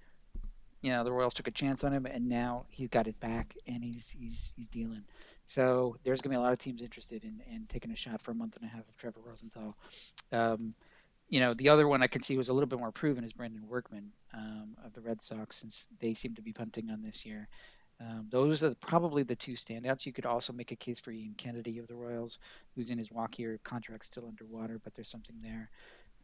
[0.83, 3.55] You know, the Royals took a chance on him, and now he's got it back,
[3.67, 5.05] and he's he's he's dealing.
[5.45, 8.23] So there's going to be a lot of teams interested in, in taking a shot
[8.23, 9.77] for a month and a half of Trevor Rosenthal.
[10.31, 10.75] Um,
[11.31, 13.33] you know, the other one I can see was a little bit more proven is
[13.33, 17.25] Brandon Workman um, of the Red Sox, since they seem to be punting on this
[17.25, 17.49] year.
[18.01, 20.07] Um, those are probably the two standouts.
[20.07, 22.39] You could also make a case for Ian Kennedy of the Royals,
[22.75, 25.71] who's in his walk year contract still underwater, but there's something there.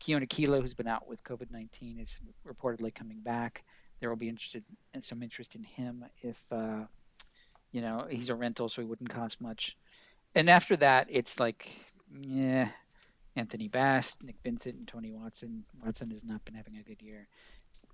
[0.00, 3.64] Keone Kela, who's been out with COVID-19, is reportedly coming back.
[4.00, 6.84] There will be interested in some interest in him if uh,
[7.72, 9.76] you know, he's a rental, so he wouldn't cost much.
[10.34, 11.70] And after that, it's like,
[12.22, 12.68] yeah,
[13.36, 15.64] Anthony Bass, Nick Vincent, and Tony Watson.
[15.84, 17.28] Watson has not been having a good year.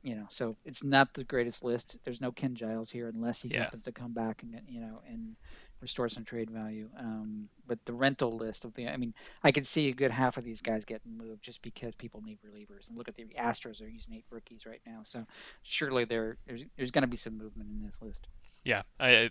[0.03, 1.97] You know, so it's not the greatest list.
[2.03, 3.65] There's no Ken Giles here unless he yeah.
[3.65, 5.37] happens to come back and you know and
[5.83, 6.89] restore some trade value.
[6.99, 10.39] Um, but the rental list of the, I mean, I can see a good half
[10.39, 12.89] of these guys getting moved just because people need relievers.
[12.89, 15.27] And look at the Astros; are using eight rookies right now, so
[15.63, 18.27] surely there there's there's going to be some movement in this list.
[18.65, 19.31] Yeah, I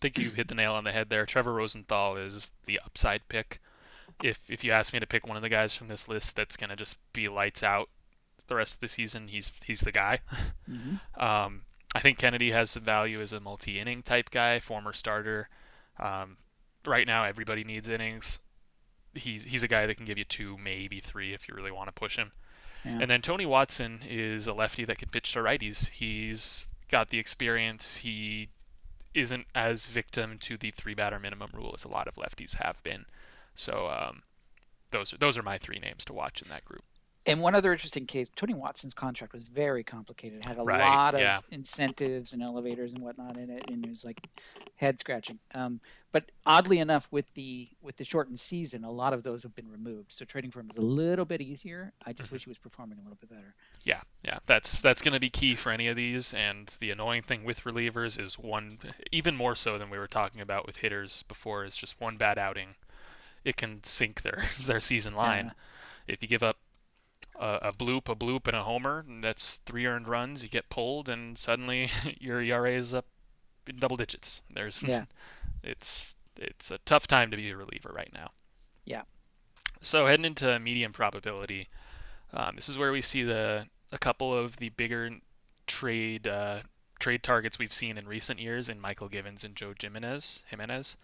[0.00, 1.26] think you hit the nail on the head there.
[1.26, 3.60] Trevor Rosenthal is the upside pick.
[4.22, 6.56] If if you ask me to pick one of the guys from this list that's
[6.56, 7.88] gonna just be lights out
[8.48, 10.20] the rest of the season, he's he's the guy.
[10.68, 10.96] Mm-hmm.
[11.20, 11.62] Um,
[11.94, 15.48] I think Kennedy has some value as a multi-inning type guy, former starter.
[15.98, 16.36] Um,
[16.86, 18.40] right now, everybody needs innings.
[19.14, 21.88] He's he's a guy that can give you two, maybe three, if you really want
[21.88, 22.30] to push him.
[22.84, 22.98] Yeah.
[23.00, 25.88] And then Tony Watson is a lefty that can pitch to righties.
[25.88, 27.96] He's got the experience.
[27.96, 28.50] He
[29.14, 32.82] isn't as victim to the three batter minimum rule as a lot of lefties have
[32.82, 33.06] been.
[33.58, 34.22] So um,
[34.90, 36.84] those are those are my three names to watch in that group.
[37.26, 40.38] And one other interesting case, Tony Watson's contract was very complicated.
[40.38, 41.02] It had a Right.
[41.02, 41.40] lot of Yeah.
[41.50, 44.22] incentives and elevators and whatnot in it, and it was like
[44.76, 45.38] head scratching.
[45.54, 45.80] Um,
[46.12, 49.68] but oddly enough, with the with the shortened season, a lot of those have been
[49.68, 50.12] removed.
[50.12, 51.92] So trading for him is a little bit easier.
[52.06, 52.32] I just Mhm.
[52.32, 53.54] wish he was performing a little bit better.
[53.84, 56.32] Yeah, yeah, that's that's going to be key for any of these.
[56.34, 58.78] And the annoying thing with relievers is one,
[59.12, 62.38] even more so than we were talking about with hitters before, is just one bad
[62.38, 62.74] outing,
[63.44, 65.46] it can sink their their season line.
[65.46, 66.12] Yeah.
[66.14, 66.56] If you give up
[67.38, 70.68] a, a bloop, a bloop, and a homer, and that's three earned runs, you get
[70.70, 73.06] pulled, and suddenly your ERA is up
[73.66, 74.42] in double digits.
[74.52, 75.04] There's, Yeah.
[75.62, 78.30] it's it's a tough time to be a reliever right now.
[78.84, 79.02] Yeah.
[79.80, 81.68] So heading into medium probability,
[82.32, 85.10] um, this is where we see the a couple of the bigger
[85.66, 86.60] trade uh,
[86.98, 90.42] trade targets we've seen in recent years in Mychal Givens and Joe Jimenez.
[90.48, 90.96] Jimenez.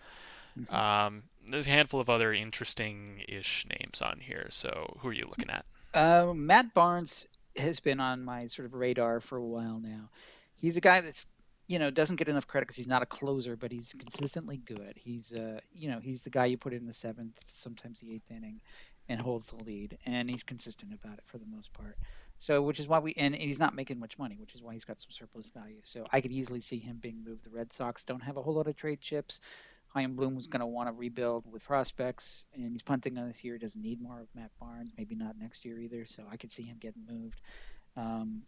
[0.70, 4.46] Um, there's a handful of other interesting-ish names on here.
[4.50, 5.64] So who are you looking at?
[5.92, 10.08] Uh, Matt Barnes has been on my sort of radar for a while now.
[10.56, 11.26] He's a guy that's
[11.66, 14.94] you know doesn't get enough credit because he's not a closer, but he's consistently good.
[14.96, 18.30] He's uh you know he's the guy you put in the seventh, sometimes the eighth
[18.30, 18.60] inning,
[19.08, 21.96] and holds the lead, and he's consistent about it for the most part.
[22.38, 24.74] So which is why we and, and he's not making much money, which is why
[24.74, 25.80] he's got some surplus value.
[25.84, 27.44] So I could easily see him being moved.
[27.44, 29.40] The Red Sox don't have a whole lot of trade chips.
[29.94, 33.44] Chaim Bloom was going to want to rebuild with prospects, and he's punting on this
[33.44, 33.54] year.
[33.54, 34.92] He doesn't need more of Matt Barnes.
[34.98, 36.04] Maybe not next year either.
[36.06, 37.40] So I could see him getting moved.
[37.96, 38.42] Um,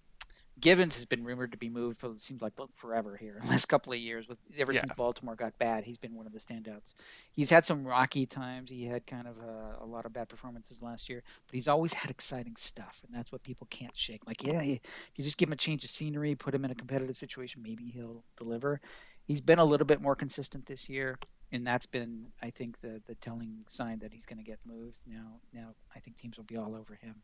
[0.59, 3.67] Givens has been rumored to be moved for it seems like forever here, the last
[3.67, 4.27] couple of years.
[4.27, 4.81] With ever Yeah.
[4.81, 6.95] since Baltimore got bad, he's been one of the standouts.
[7.33, 8.71] He's had some rocky times.
[8.71, 11.93] He had kind of a, a lot of bad performances last year, but he's always
[11.93, 14.27] had exciting stuff, and that's what people can't shake.
[14.27, 14.79] Like, yeah, you
[15.19, 18.25] just give him a change of scenery, put him in a competitive situation, maybe he'll
[18.39, 18.81] deliver.
[19.27, 21.19] He's been a little bit more consistent this year,
[21.57, 25.01] and that's been, I think, the the telling sign that he's going to get moved.
[25.07, 27.15] Now, now I think teams will be all over him.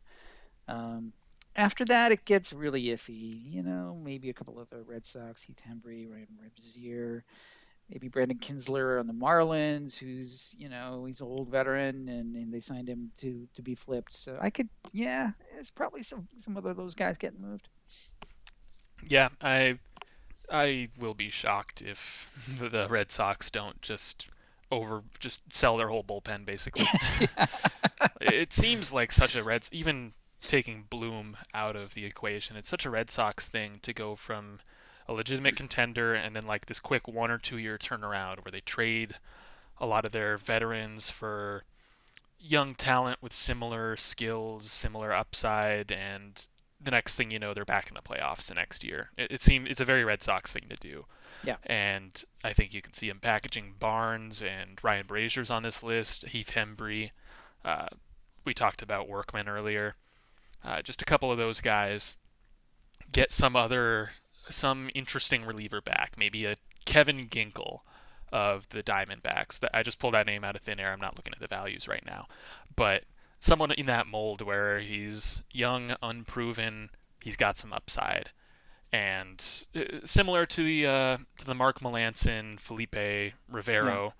[0.67, 1.13] Um,
[1.55, 3.39] after that, it gets really iffy.
[3.45, 7.21] You know, maybe a couple of the Red Sox, Heath Hembree, Ryan Brasier,
[7.89, 12.51] maybe Brandon Kintzler on the Marlins, who's you know he's an old veteran, and, and
[12.51, 14.13] they signed him to to be flipped.
[14.13, 17.69] So I could, yeah, it's probably some some of those guys getting moved.
[19.07, 19.77] Yeah, I
[20.51, 22.29] I will be shocked if
[22.59, 24.27] the Red Sox don't just
[24.71, 26.85] over just sell their whole bullpen basically.
[28.21, 30.13] it seems like such a Reds even
[30.47, 34.59] taking Bloom out of the equation, it's such a Red Sox thing to go from
[35.07, 38.61] a legitimate contender and then like this quick one or two year turnaround where they
[38.61, 39.13] trade
[39.79, 41.63] a lot of their veterans for
[42.39, 46.45] young talent with similar skills, similar upside, and
[46.83, 49.09] the next thing you know, they're back in the playoffs the next year.
[49.17, 51.05] It, it seems it's a very Red Sox thing to do.
[51.43, 51.57] Yeah.
[51.65, 56.25] And I think you can see him packaging Barnes and Ryan Brasier's on this list,
[56.27, 57.11] Heath Hembree.
[57.65, 57.87] Uh,
[58.45, 59.95] we talked about Workman earlier.
[60.63, 62.15] Uh, just a couple of those guys.
[63.11, 64.11] Get some other,
[64.49, 66.13] some interesting reliever back.
[66.17, 66.55] Maybe a
[66.85, 67.79] Kevin Ginkel
[68.31, 69.59] of the Diamondbacks.
[69.59, 70.91] That I just pulled that name out of thin air.
[70.93, 72.27] I'm not looking at the values right now,
[72.75, 73.03] but
[73.43, 76.89] someone in that mold where he's young, unproven,
[77.21, 78.31] he's got some upside,
[78.93, 84.13] and uh, similar to the uh, to the Mark Melancon, Felipe Rivero,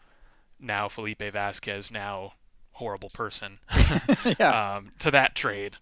[0.60, 2.34] now Felipe Vasquez, now
[2.74, 3.60] horrible person,
[4.40, 5.78] yeah, um, to that trade.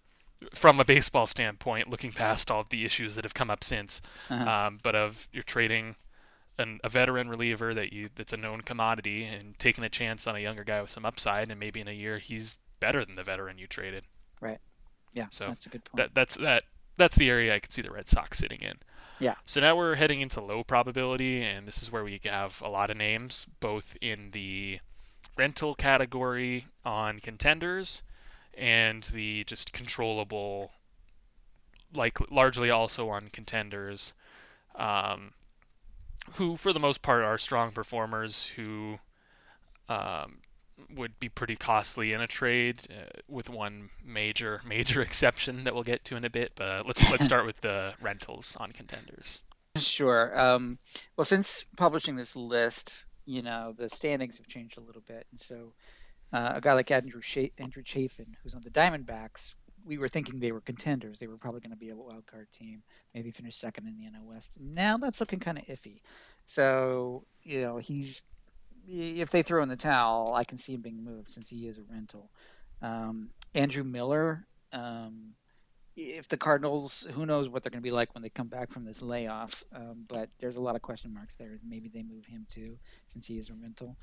[0.54, 4.02] From a baseball standpoint, looking past all of the issues that have come up since,
[4.28, 4.66] uh-huh.
[4.66, 5.94] um, but of you're trading
[6.58, 10.34] an, a veteran reliever that you that's a known commodity and taking a chance on
[10.34, 13.22] a younger guy with some upside, and maybe in a year he's better than the
[13.22, 14.04] veteran you traded.
[14.40, 14.58] Right.
[15.14, 15.26] Yeah.
[15.30, 15.96] so that's a good point.
[15.96, 16.64] That that's that
[16.96, 18.74] that's the area I could see the Red Sox sitting in.
[19.18, 19.34] Yeah.
[19.46, 22.90] So now we're heading into low probability, and this is where we have a lot
[22.90, 24.80] of names, both in the
[25.36, 28.02] rental category on contenders
[28.54, 30.70] and the just controllable,
[31.94, 34.12] like largely also on contenders,
[34.74, 35.32] um,
[36.34, 38.98] who for the most part are strong performers who
[39.88, 40.38] um,
[40.94, 45.82] would be pretty costly in a trade, uh, with one major major exception that we'll
[45.82, 46.52] get to in a bit.
[46.56, 49.40] But uh, let's let's start with the rentals on contenders.
[49.78, 50.38] Sure.
[50.38, 50.78] Um,
[51.16, 55.40] well, since publishing this list, you know, the standings have changed a little bit, and
[55.40, 55.72] so
[56.32, 59.54] uh, a guy like Andrew Sha- Andrew Chafin, who's on the Diamondbacks,
[59.84, 61.18] we were thinking they were contenders.
[61.18, 62.82] They were probably going to be a wild card team,
[63.14, 64.58] maybe finish second in the NL West.
[64.60, 66.00] Now that's looking kind of iffy.
[66.46, 68.22] So you know, he's
[68.88, 71.78] if they throw in the towel, I can see him being moved since he is
[71.78, 72.30] a rental.
[72.80, 74.46] Um, Andrew Miller.
[74.72, 75.34] Um,
[75.94, 78.70] if the Cardinals, who knows what they're going to be like when they come back
[78.70, 81.58] from this layoff, um, but there's a lot of question marks there.
[81.68, 82.78] Maybe they move him too,
[83.08, 83.96] since he is a rental.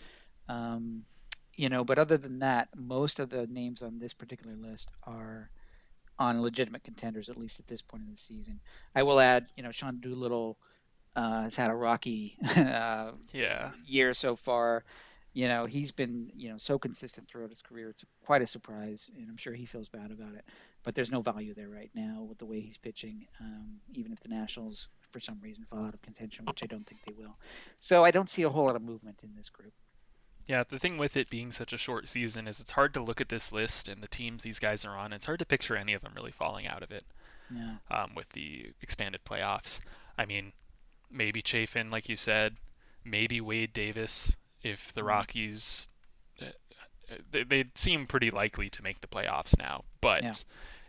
[0.48, 1.04] Um,
[1.56, 5.50] you know, but other than that, most of the names on this particular list are
[6.20, 8.60] on legitimate contenders, at least at this point in the season.
[8.96, 10.58] I will add, you know, Sean Doolittle
[11.16, 13.72] uh, has had a rocky uh, yeah.
[13.86, 14.84] year so far.
[15.34, 17.90] You know, he's been, you know, so consistent throughout his career.
[17.90, 20.44] It's quite a surprise, and I'm sure he feels bad about it.
[20.84, 24.20] But there's no value there right now with the way he's pitching, um, even if
[24.22, 27.38] the Nationals, for some reason, fall out of contention, which I don't think they will.
[27.80, 29.74] So I don't see a whole lot of movement in this group.
[30.50, 33.22] Yeah, the thing with it being such a short season is it's hard to look
[33.22, 35.14] at this list and the teams these guys are on.
[35.14, 37.06] It's hard to picture any of them really falling out of it.
[37.54, 37.76] Yeah.
[37.92, 39.80] Um, with the expanded playoffs,
[40.18, 40.52] I mean,
[41.12, 42.56] maybe Chafin, like you said,
[43.04, 45.10] maybe Wade Davis if the mm-hmm.
[45.10, 45.90] Rockies.
[46.42, 46.46] Uh,
[47.32, 50.34] they, they seem pretty likely to make the playoffs now, but yeah.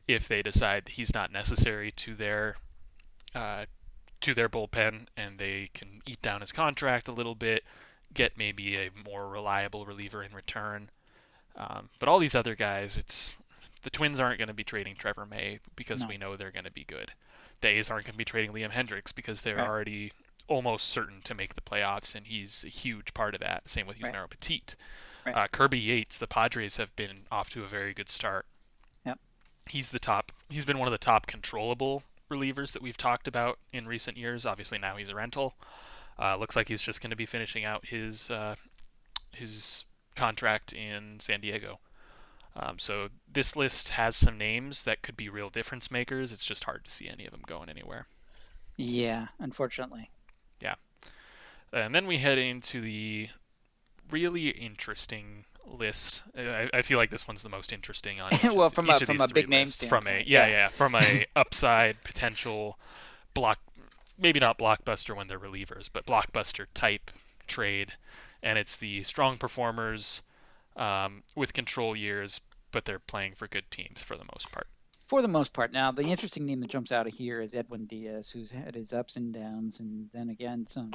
[0.06, 2.56] if they decide he's not necessary to their
[3.34, 3.64] uh,
[4.20, 7.64] to their bullpen and they can eat down his contract a little bit,
[8.12, 10.90] get maybe a more reliable reliever in return.
[11.56, 13.36] Um, but all these other guys, it's
[13.82, 16.08] the Twins aren't going to be trading Trevor May because no.
[16.08, 17.12] we know they're going to be good.
[17.60, 19.68] The A's aren't going to be trading Liam Hendriks because they're right.
[19.68, 20.12] already
[20.48, 23.68] almost certain to make the playoffs, and he's a huge part of that.
[23.68, 24.30] Same with Yusmeiro right.
[24.30, 24.62] Petit.
[25.24, 25.36] Right.
[25.36, 28.46] Uh, Kirby Yates, the Padres have been off to a very good start.
[29.06, 29.18] Yep.
[29.66, 30.32] He's the top.
[30.48, 34.46] He's been one of the top controllable relievers that we've talked about in recent years.
[34.46, 35.54] Obviously now he's a rental.
[36.18, 38.54] Uh, looks like he's just going to be finishing out his uh,
[39.32, 39.84] his
[40.16, 41.78] contract in San Diego.
[42.56, 46.32] Um, so this list has some names that could be real difference makers.
[46.32, 48.06] It's just hard to see any of them going anywhere.
[48.76, 50.10] Yeah, unfortunately.
[50.60, 50.74] Yeah.
[51.72, 53.28] And then we head into the
[54.10, 56.22] really interesting list.
[56.36, 59.28] I, I feel like this one's the most interesting on well from a from a
[59.28, 62.78] big name From a yeah, yeah yeah from a upside potential
[63.34, 63.58] block
[64.20, 67.10] maybe not blockbuster when they're relievers, but blockbuster type
[67.46, 67.92] trade,
[68.42, 70.22] and it's the strong performers
[70.80, 72.40] um, with control years,
[72.72, 74.66] but they're playing for good teams for the most part.
[75.06, 75.72] For the most part.
[75.72, 78.92] Now, the interesting name that jumps out of here is Edwin Diaz, who's had his
[78.92, 80.92] ups and downs, and then again some.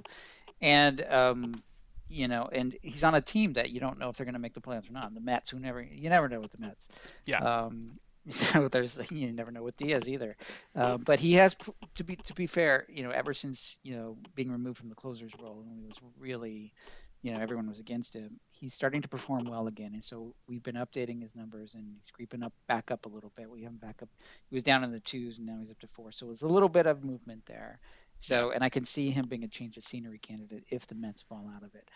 [0.61, 1.63] And um,
[2.07, 4.39] you know, and he's on a team that you don't know if they're going to
[4.39, 5.13] make the playoffs or not.
[5.13, 7.17] The Mets, who never, you never know with the Mets.
[7.25, 7.39] Yeah.
[7.39, 7.99] Um,
[8.31, 10.35] So there's you never know with Diaz either,
[10.75, 11.55] uh, but he has
[11.95, 14.95] to be to be fair, you know, ever since you know being removed from the
[14.95, 16.73] closer's role and he was really,
[17.21, 18.39] you know, everyone was against him.
[18.51, 22.11] He's starting to perform well again, and so we've been updating his numbers and he's
[22.11, 23.49] creeping up back up a little bit.
[23.49, 24.09] We haven't back up.
[24.49, 26.47] He was down in the twos and now he's up to four, so it's a
[26.47, 27.79] little bit of movement there.
[28.19, 31.23] So, and I can see him being a change of scenery candidate if the Mets
[31.23, 31.89] fall out of it.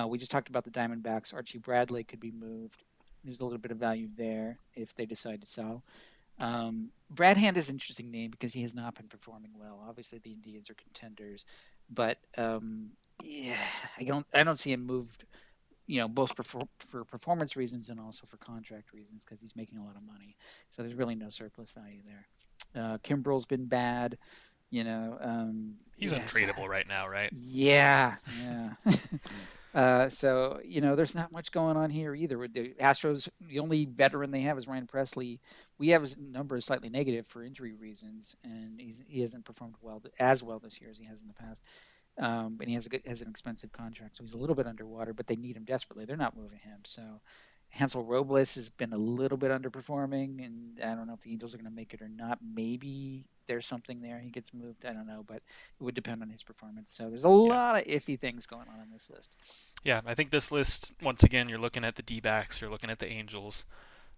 [0.00, 1.34] Uh, we just talked about the Diamondbacks.
[1.34, 2.82] Archie Bradley could be moved
[3.26, 5.82] there's a little bit of value there if they decide to sell.
[6.38, 9.84] Um, Brad Hand is an interesting name because he has not been performing well.
[9.88, 11.44] Obviously, the Indians are contenders,
[11.90, 12.90] but um,
[13.22, 13.56] yeah,
[13.98, 15.24] I don't I don't see him moved.
[15.88, 19.78] You know, both for, for performance reasons and also for contract reasons because he's making
[19.78, 20.36] a lot of money.
[20.68, 22.82] So there's really no surplus value there.
[22.82, 24.18] Uh, Kimbrel's been bad.
[24.68, 26.32] You know, um, he's yes.
[26.32, 27.30] untradeable right now, right?
[27.32, 28.72] Yeah, yeah.
[29.76, 32.38] Uh, so you know, there's not much going on here either.
[32.38, 35.38] With the Astros, the only veteran they have is Ryan Pressly.
[35.76, 39.74] We have his number is slightly negative for injury reasons, and he's, he hasn't performed
[39.82, 41.60] well as well this year as he has in the past.
[42.18, 44.66] Um, and he has a good, has an expensive contract, so he's a little bit
[44.66, 45.12] underwater.
[45.12, 46.06] But they need him desperately.
[46.06, 46.78] They're not moving him.
[46.84, 47.02] So
[47.70, 51.54] Hansel Robles has been a little bit underperforming, and I don't know if the Angels
[51.54, 52.38] are going to make it or not.
[52.42, 54.18] Maybe there's something there.
[54.18, 54.86] He gets moved.
[54.86, 55.42] I don't know, but it
[55.80, 56.90] would depend on his performance.
[56.92, 59.36] So there's a lot of iffy things going on in this list.
[59.84, 62.98] Yeah, I think this list once again you're looking at the D-backs, you're looking at
[62.98, 63.64] the Angels.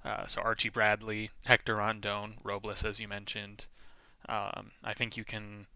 [0.05, 3.67] Uh, so Archie Bradley, Hector Rondon, Robles, as you mentioned.
[4.29, 5.67] Um, I think you can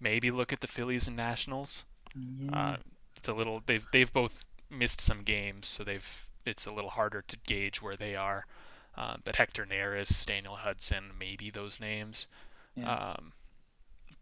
[0.00, 1.84] maybe look at the Phillies and Nationals.
[2.16, 2.72] Yeah.
[2.72, 2.76] Uh,
[3.16, 7.22] it's a little they've they've both missed some games, so they've it's a little harder
[7.22, 8.46] to gauge where they are.
[8.96, 12.26] Uh, but Hector Neris, Daniel Hudson, maybe those names.
[12.74, 13.12] Yeah.
[13.12, 13.32] Um,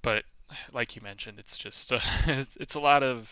[0.02, 0.24] but
[0.72, 3.30] like you mentioned, it's just uh, it's, it's, a lot of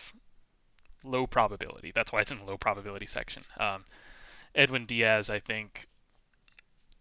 [1.03, 1.93] low probability.
[1.95, 3.45] That's why it's in the low probability section.
[3.59, 3.85] Um,
[4.55, 5.87] Edwin Diaz, I think,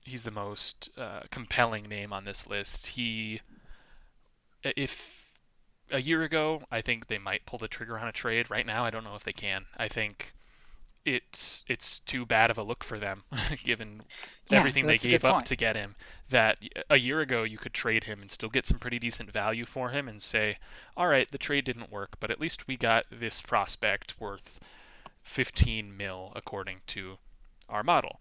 [0.04, 2.88] he's the most uh, compelling name on this list.
[2.88, 3.42] He,
[4.64, 5.23] if
[5.92, 8.50] a year ago, I think they might pull the trigger on a trade.
[8.50, 9.66] Right now, I don't know if they can.
[9.78, 10.34] I think
[11.06, 13.24] it's it's too bad of a look for them,
[13.64, 14.02] given
[14.50, 15.96] yeah, everything they gave up to get him.
[16.30, 16.58] That
[16.90, 19.90] a year ago you could trade him and still get some pretty decent value for
[19.90, 20.58] him, and say,
[20.96, 24.60] all right, the trade didn't work, but at least we got this prospect worth
[25.24, 27.18] 15 mil according to
[27.70, 28.20] our model.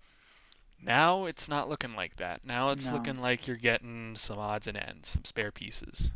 [0.80, 2.44] Now it's not looking like that.
[2.44, 2.94] Now it's no.
[2.94, 6.10] looking like you're getting some odds and ends, some spare pieces.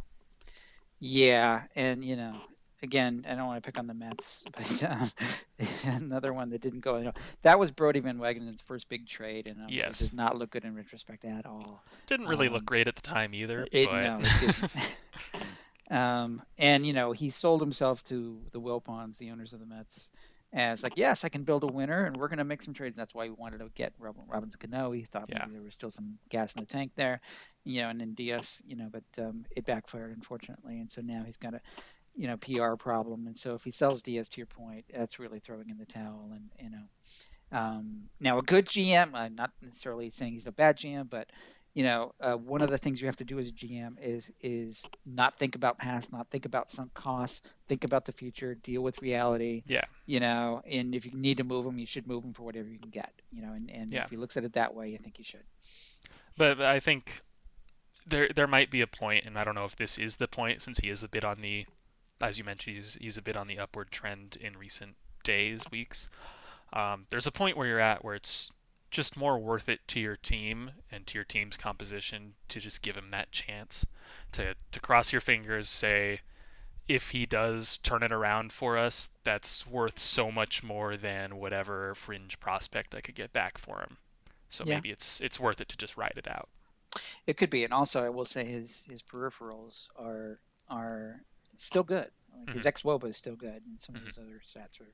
[1.07, 2.33] Yeah, and you know,
[2.83, 5.11] again, I don't want to pick on the Mets, but um,
[5.85, 6.97] another one that didn't go.
[6.99, 9.99] You know, that was Brodie Van Wagenen's first big trade, and obviously Yes.
[9.99, 11.83] does not look good in retrospect at all.
[12.07, 15.01] Didn't really look Um, great at the time either, It, but no, it didn't.
[15.91, 20.11] um, and you know, he sold himself to the Wilpons, the owners of the Mets,
[20.53, 22.95] as like, yes, I can build a winner, and we're going to make some trades.
[22.95, 24.93] And That's why we wanted to get Rob- Robinson Cano.
[24.93, 25.47] He thought Yeah.
[25.47, 27.21] maybe there was still some gas in the tank there,
[27.65, 31.23] you know, and then Diaz, you know, but um, it backfired unfortunately, and so now
[31.25, 31.61] he's got a,
[32.15, 35.41] you know, PR problem, and so if he sells Diaz, to your point, that's really
[35.41, 36.85] throwing in the towel, and you know.
[37.53, 41.29] Um, now, a good GM, I'm not necessarily saying he's a bad GM, but
[41.77, 44.31] you know, uh, one of the things you have to do as a GM is
[44.41, 48.81] is not think about past, not think about sunk costs, think about the future, deal
[48.83, 49.63] with reality.
[49.67, 49.85] Yeah.
[50.07, 52.67] You know, and if you need to move them, you should move them for whatever
[52.67, 53.13] you can get.
[53.31, 54.05] You know, and, and Yeah.
[54.05, 55.45] if he looks at it that way, I think you should.
[56.39, 57.21] but I think
[58.07, 60.63] there there might be a point, and I don't know if this is the point,
[60.63, 61.67] since he is a bit on the,
[62.23, 66.09] as you mentioned, he's he's a bit on the upward trend in recent days, weeks.
[66.73, 68.51] Um, there's a point where you're at where it's
[68.97, 72.97] just more worth it to your team and to your team's composition to just give
[72.97, 73.87] him that chance
[74.33, 76.21] to to cross your fingers, say
[76.89, 81.95] if he does turn it around for us, that's worth so much more than whatever
[81.95, 83.97] fringe prospect I could get back for him.
[84.51, 84.81] So Yeah.
[84.81, 86.49] maybe it's it's worth it to just ride it out.
[87.27, 91.21] It could be, and also I will say his his peripherals are are
[91.57, 92.11] still good.
[92.39, 94.05] Like his ex woba is still good, and some of Mhm.
[94.05, 94.93] his other stats are,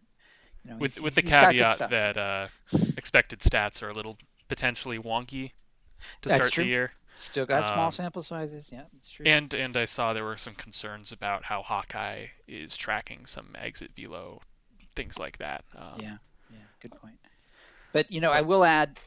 [0.65, 2.47] you know, with he's- with the he's got good caveat that uh,
[2.97, 4.17] expected stats are a little
[4.49, 5.51] potentially wonky
[6.23, 6.65] to That's start true.
[6.65, 6.93] the year.
[7.17, 8.71] still got small um, sample sizes.
[8.73, 9.27] Yeah, it's true.
[9.27, 13.91] And and I saw there were some concerns about how Hawkeye is tracking some exit
[13.97, 14.41] velo,
[14.97, 15.65] things like that.
[15.77, 16.17] Um, Yeah,
[16.51, 17.19] yeah, good point.
[17.93, 18.99] But you know, I will add,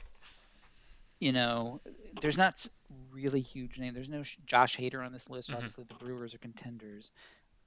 [1.19, 1.81] you know,
[2.21, 2.65] there's not
[3.13, 3.93] really huge name.
[3.93, 5.49] There's no Josh Hader on this list.
[5.51, 5.55] Mhm.
[5.55, 7.11] Obviously, the Brewers are contenders.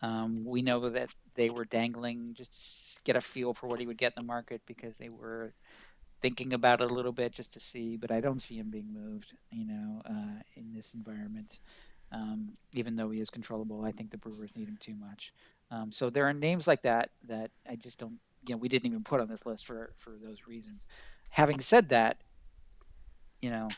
[0.02, 3.98] Um, we know that they were dangling just get a feel for what he would
[3.98, 5.54] get in the market because they were
[6.20, 7.96] thinking about it a little bit just to see.
[7.96, 11.60] But I don't see him being moved, you know, uh, in this environment.
[12.12, 15.32] Um, even though he is controllable, I think the Brewers need him too much.
[15.70, 18.86] Um, so there are names like that that I just don't you know we didn't
[18.86, 20.86] even put on this list for for those reasons.
[21.30, 22.18] Having said that,
[23.42, 23.68] you know,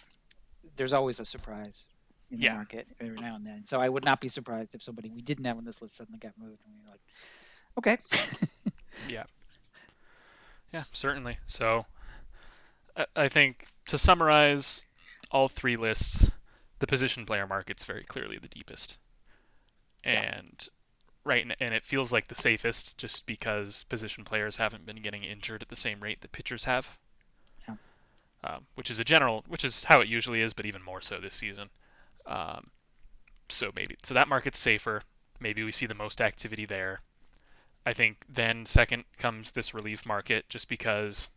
[0.76, 1.86] there's always a surprise
[2.30, 2.54] in the Yeah.
[2.54, 3.64] market every now and then.
[3.64, 6.18] So I would not be surprised if somebody we didn't have on this list suddenly
[6.18, 7.00] got moved and we were like,
[7.78, 7.98] okay,
[9.08, 9.24] Yeah,
[10.72, 11.38] Yeah, certainly.
[11.46, 11.86] So
[12.96, 14.84] I, I think to summarize
[15.30, 16.30] all three lists,
[16.78, 18.96] the position player market's very clearly the deepest.
[20.04, 20.38] Yeah.
[20.38, 20.68] And
[21.24, 25.22] right and- and it feels like the safest just because position players haven't been getting
[25.24, 26.86] injured at the same rate that pitchers have.
[28.42, 31.20] Um, which is a general which is how it usually is, but even more so
[31.20, 31.68] this season.
[32.30, 32.64] Um,
[33.48, 35.02] so maybe so that market's safer.
[35.40, 37.00] Maybe we see the most activity there.
[37.84, 41.28] I think then second comes this relief market just because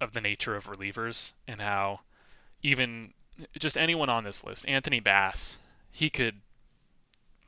[0.00, 2.00] of the nature of relievers and how
[2.62, 3.12] even
[3.58, 5.58] just anyone on this list, Anthony Bass,
[5.92, 6.34] he could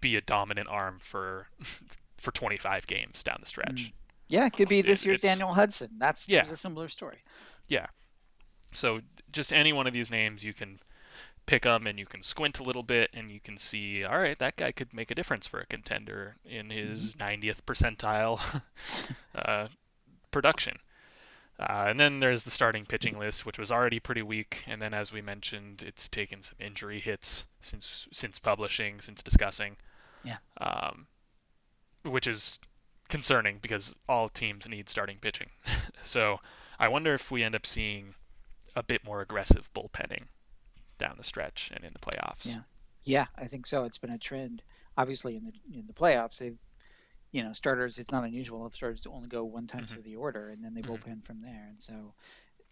[0.01, 1.47] be a dominant arm for
[2.19, 3.87] for 25 games down the stretch.
[3.89, 3.93] Mm.
[4.29, 5.91] yeah, it could be this It- year's Daniel Hudson.
[5.99, 6.43] That's Yeah.
[6.43, 7.19] a similar story.
[7.69, 7.87] Yeah.
[8.73, 9.01] So
[9.33, 10.79] just any one of these names you can
[11.47, 14.39] pick them and you can squint a little bit and you can see, all right,
[14.41, 18.41] that guy could make a difference for a contender in his 90th percentile
[19.35, 19.69] uh,
[20.31, 20.77] production.
[21.59, 24.63] Uh, and then there's the starting pitching list, which was already pretty weak.
[24.67, 29.77] And then, as we mentioned, it's taken some injury hits since since publishing, since discussing.
[30.23, 30.37] Yeah.
[30.61, 31.07] Um,
[32.03, 32.59] which is
[33.09, 35.49] concerning because all teams need starting pitching.
[36.05, 36.41] so
[36.79, 38.15] I wonder if we end up seeing
[38.75, 40.27] a bit more aggressive bullpenning
[40.99, 42.59] down the stretch and in the playoffs.
[42.59, 42.63] Yeah.
[43.05, 43.85] Yeah, I think so.
[43.85, 44.63] It's been a trend.
[44.97, 46.59] Obviously, in the in the playoffs, they've
[47.33, 47.99] you know starters.
[47.99, 49.87] It's not unusual if starters to only go one time Mhm.
[49.87, 51.03] through the order and then they Mhm.
[51.03, 51.67] bullpen from there.
[51.69, 52.15] And so,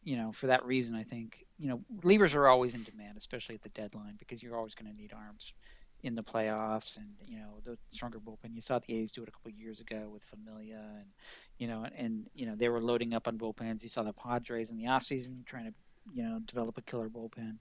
[0.02, 3.56] you know, for that reason, I think you know levers are always in demand, especially
[3.56, 5.54] at the deadline, because you're always going to need arms
[6.02, 8.54] in the playoffs and you know the stronger bullpen.
[8.54, 11.12] You saw the A's do it a couple of years ago with Familia and
[11.58, 13.82] you know and you know they were loading up on bullpens.
[13.82, 15.74] You saw the Padres in the offseason trying to
[16.12, 17.56] you know develop a killer bullpen.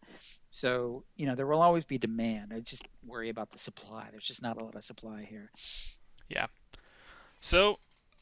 [0.50, 2.52] So you know there will always be demand.
[2.54, 4.08] I just worry about the supply.
[4.12, 5.52] There's just not a lot of supply here.
[6.30, 6.48] Yeah.
[7.42, 7.78] So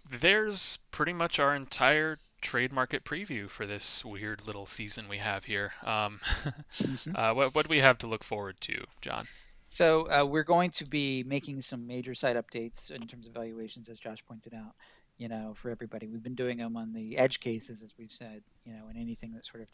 [0.09, 5.45] there's pretty much our entire trade market preview for this weird little season we have
[5.45, 5.74] here.
[5.84, 6.19] Um,
[7.15, 9.28] uh, what, what do we have to look forward to, John?
[9.69, 13.88] So uh, we're going to be making some major site updates in terms of valuations,
[13.88, 14.74] as Josh pointed out.
[15.17, 18.41] You know, for everybody, we've been doing them on the edge cases, as we've said.
[18.65, 19.69] You know, and anything that sort of,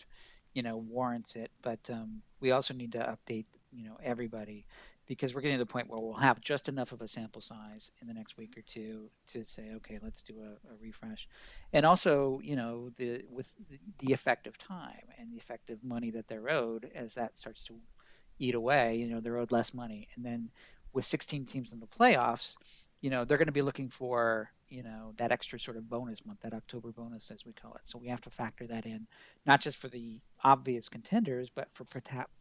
[0.58, 1.52] you know, warrants it.
[1.62, 4.66] But um, we also need to update, you know, everybody
[5.06, 7.92] because we're getting to the point where we'll have just enough of a sample size
[8.02, 11.30] in the next week or two to say, okay, let's do a, a refresh.
[11.72, 13.48] And also, you know, the with
[14.00, 17.64] the effect of time and the effect of money that they're owed as that starts
[17.66, 17.76] to
[18.40, 20.08] eat away, you know, they're owed less money.
[20.16, 20.50] And then
[20.92, 22.58] with 16 teams in the playoffs,
[23.00, 26.26] you know, they're going to be looking for, you know, that extra sort of bonus
[26.26, 27.82] month, that October bonus, as we call it.
[27.86, 29.08] So we have to factor that in,
[29.46, 31.86] not just for the obvious contenders, but for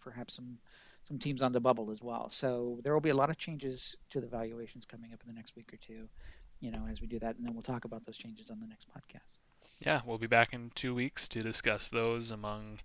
[0.01, 0.59] perhaps some
[1.03, 2.29] some teams on the bubble as well.
[2.31, 5.37] So there will be a lot of changes to the valuations coming up in the
[5.37, 6.09] next week or two,
[6.59, 8.67] you know, as we do that, and then we'll talk about those changes on the
[8.67, 9.39] next podcast.
[9.79, 12.81] Yeah, we'll be back in two weeks to discuss those among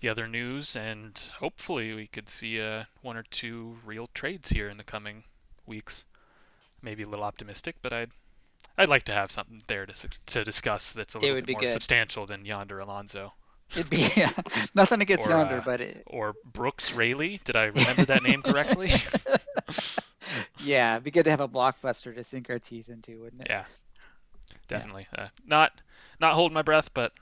[0.00, 4.68] the other news, and hopefully we could see uh, one or two real trades here
[4.68, 5.24] in the coming
[5.66, 6.04] weeks.
[6.82, 8.10] Maybe a little optimistic, but I'd
[8.76, 11.70] I'd like to have something there to to discuss that's a little bit more good.
[11.70, 13.32] substantial than Yonder Alonso.
[13.72, 14.30] It'd be yeah,
[14.74, 16.02] nothing against or, Yonder, uh, but it...
[16.06, 17.40] or Brooks Raley.
[17.44, 18.92] Did I remember that name correctly?
[20.58, 23.48] yeah, it'd be good to have a blockbuster to sink our teeth into, wouldn't it?
[23.50, 23.64] Yeah,
[24.68, 25.06] definitely.
[25.14, 25.24] Yeah.
[25.24, 25.72] Uh, not
[26.20, 27.12] not holding my breath, but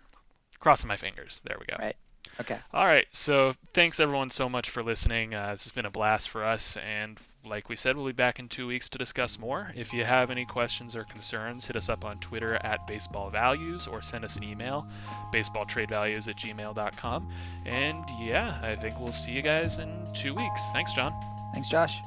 [0.58, 1.40] crossing my fingers.
[1.44, 1.76] There we go.
[1.78, 1.96] Right.
[2.40, 2.58] Okay.
[2.72, 3.06] All right.
[3.10, 5.34] So thanks everyone so much for listening.
[5.34, 8.38] Uh, this has been a blast for us, and like we said, we'll be back
[8.38, 9.72] in two weeks to discuss more.
[9.74, 13.86] If you have any questions or concerns, hit us up on Twitter at Baseball Values
[13.86, 14.86] or send us an email,
[15.32, 17.28] baseballtradevalues at gmail.com.
[17.66, 20.70] And yeah, I think we'll see you guys in two weeks.
[20.72, 21.14] Thanks, John.
[21.52, 22.00] Thanks, Josh.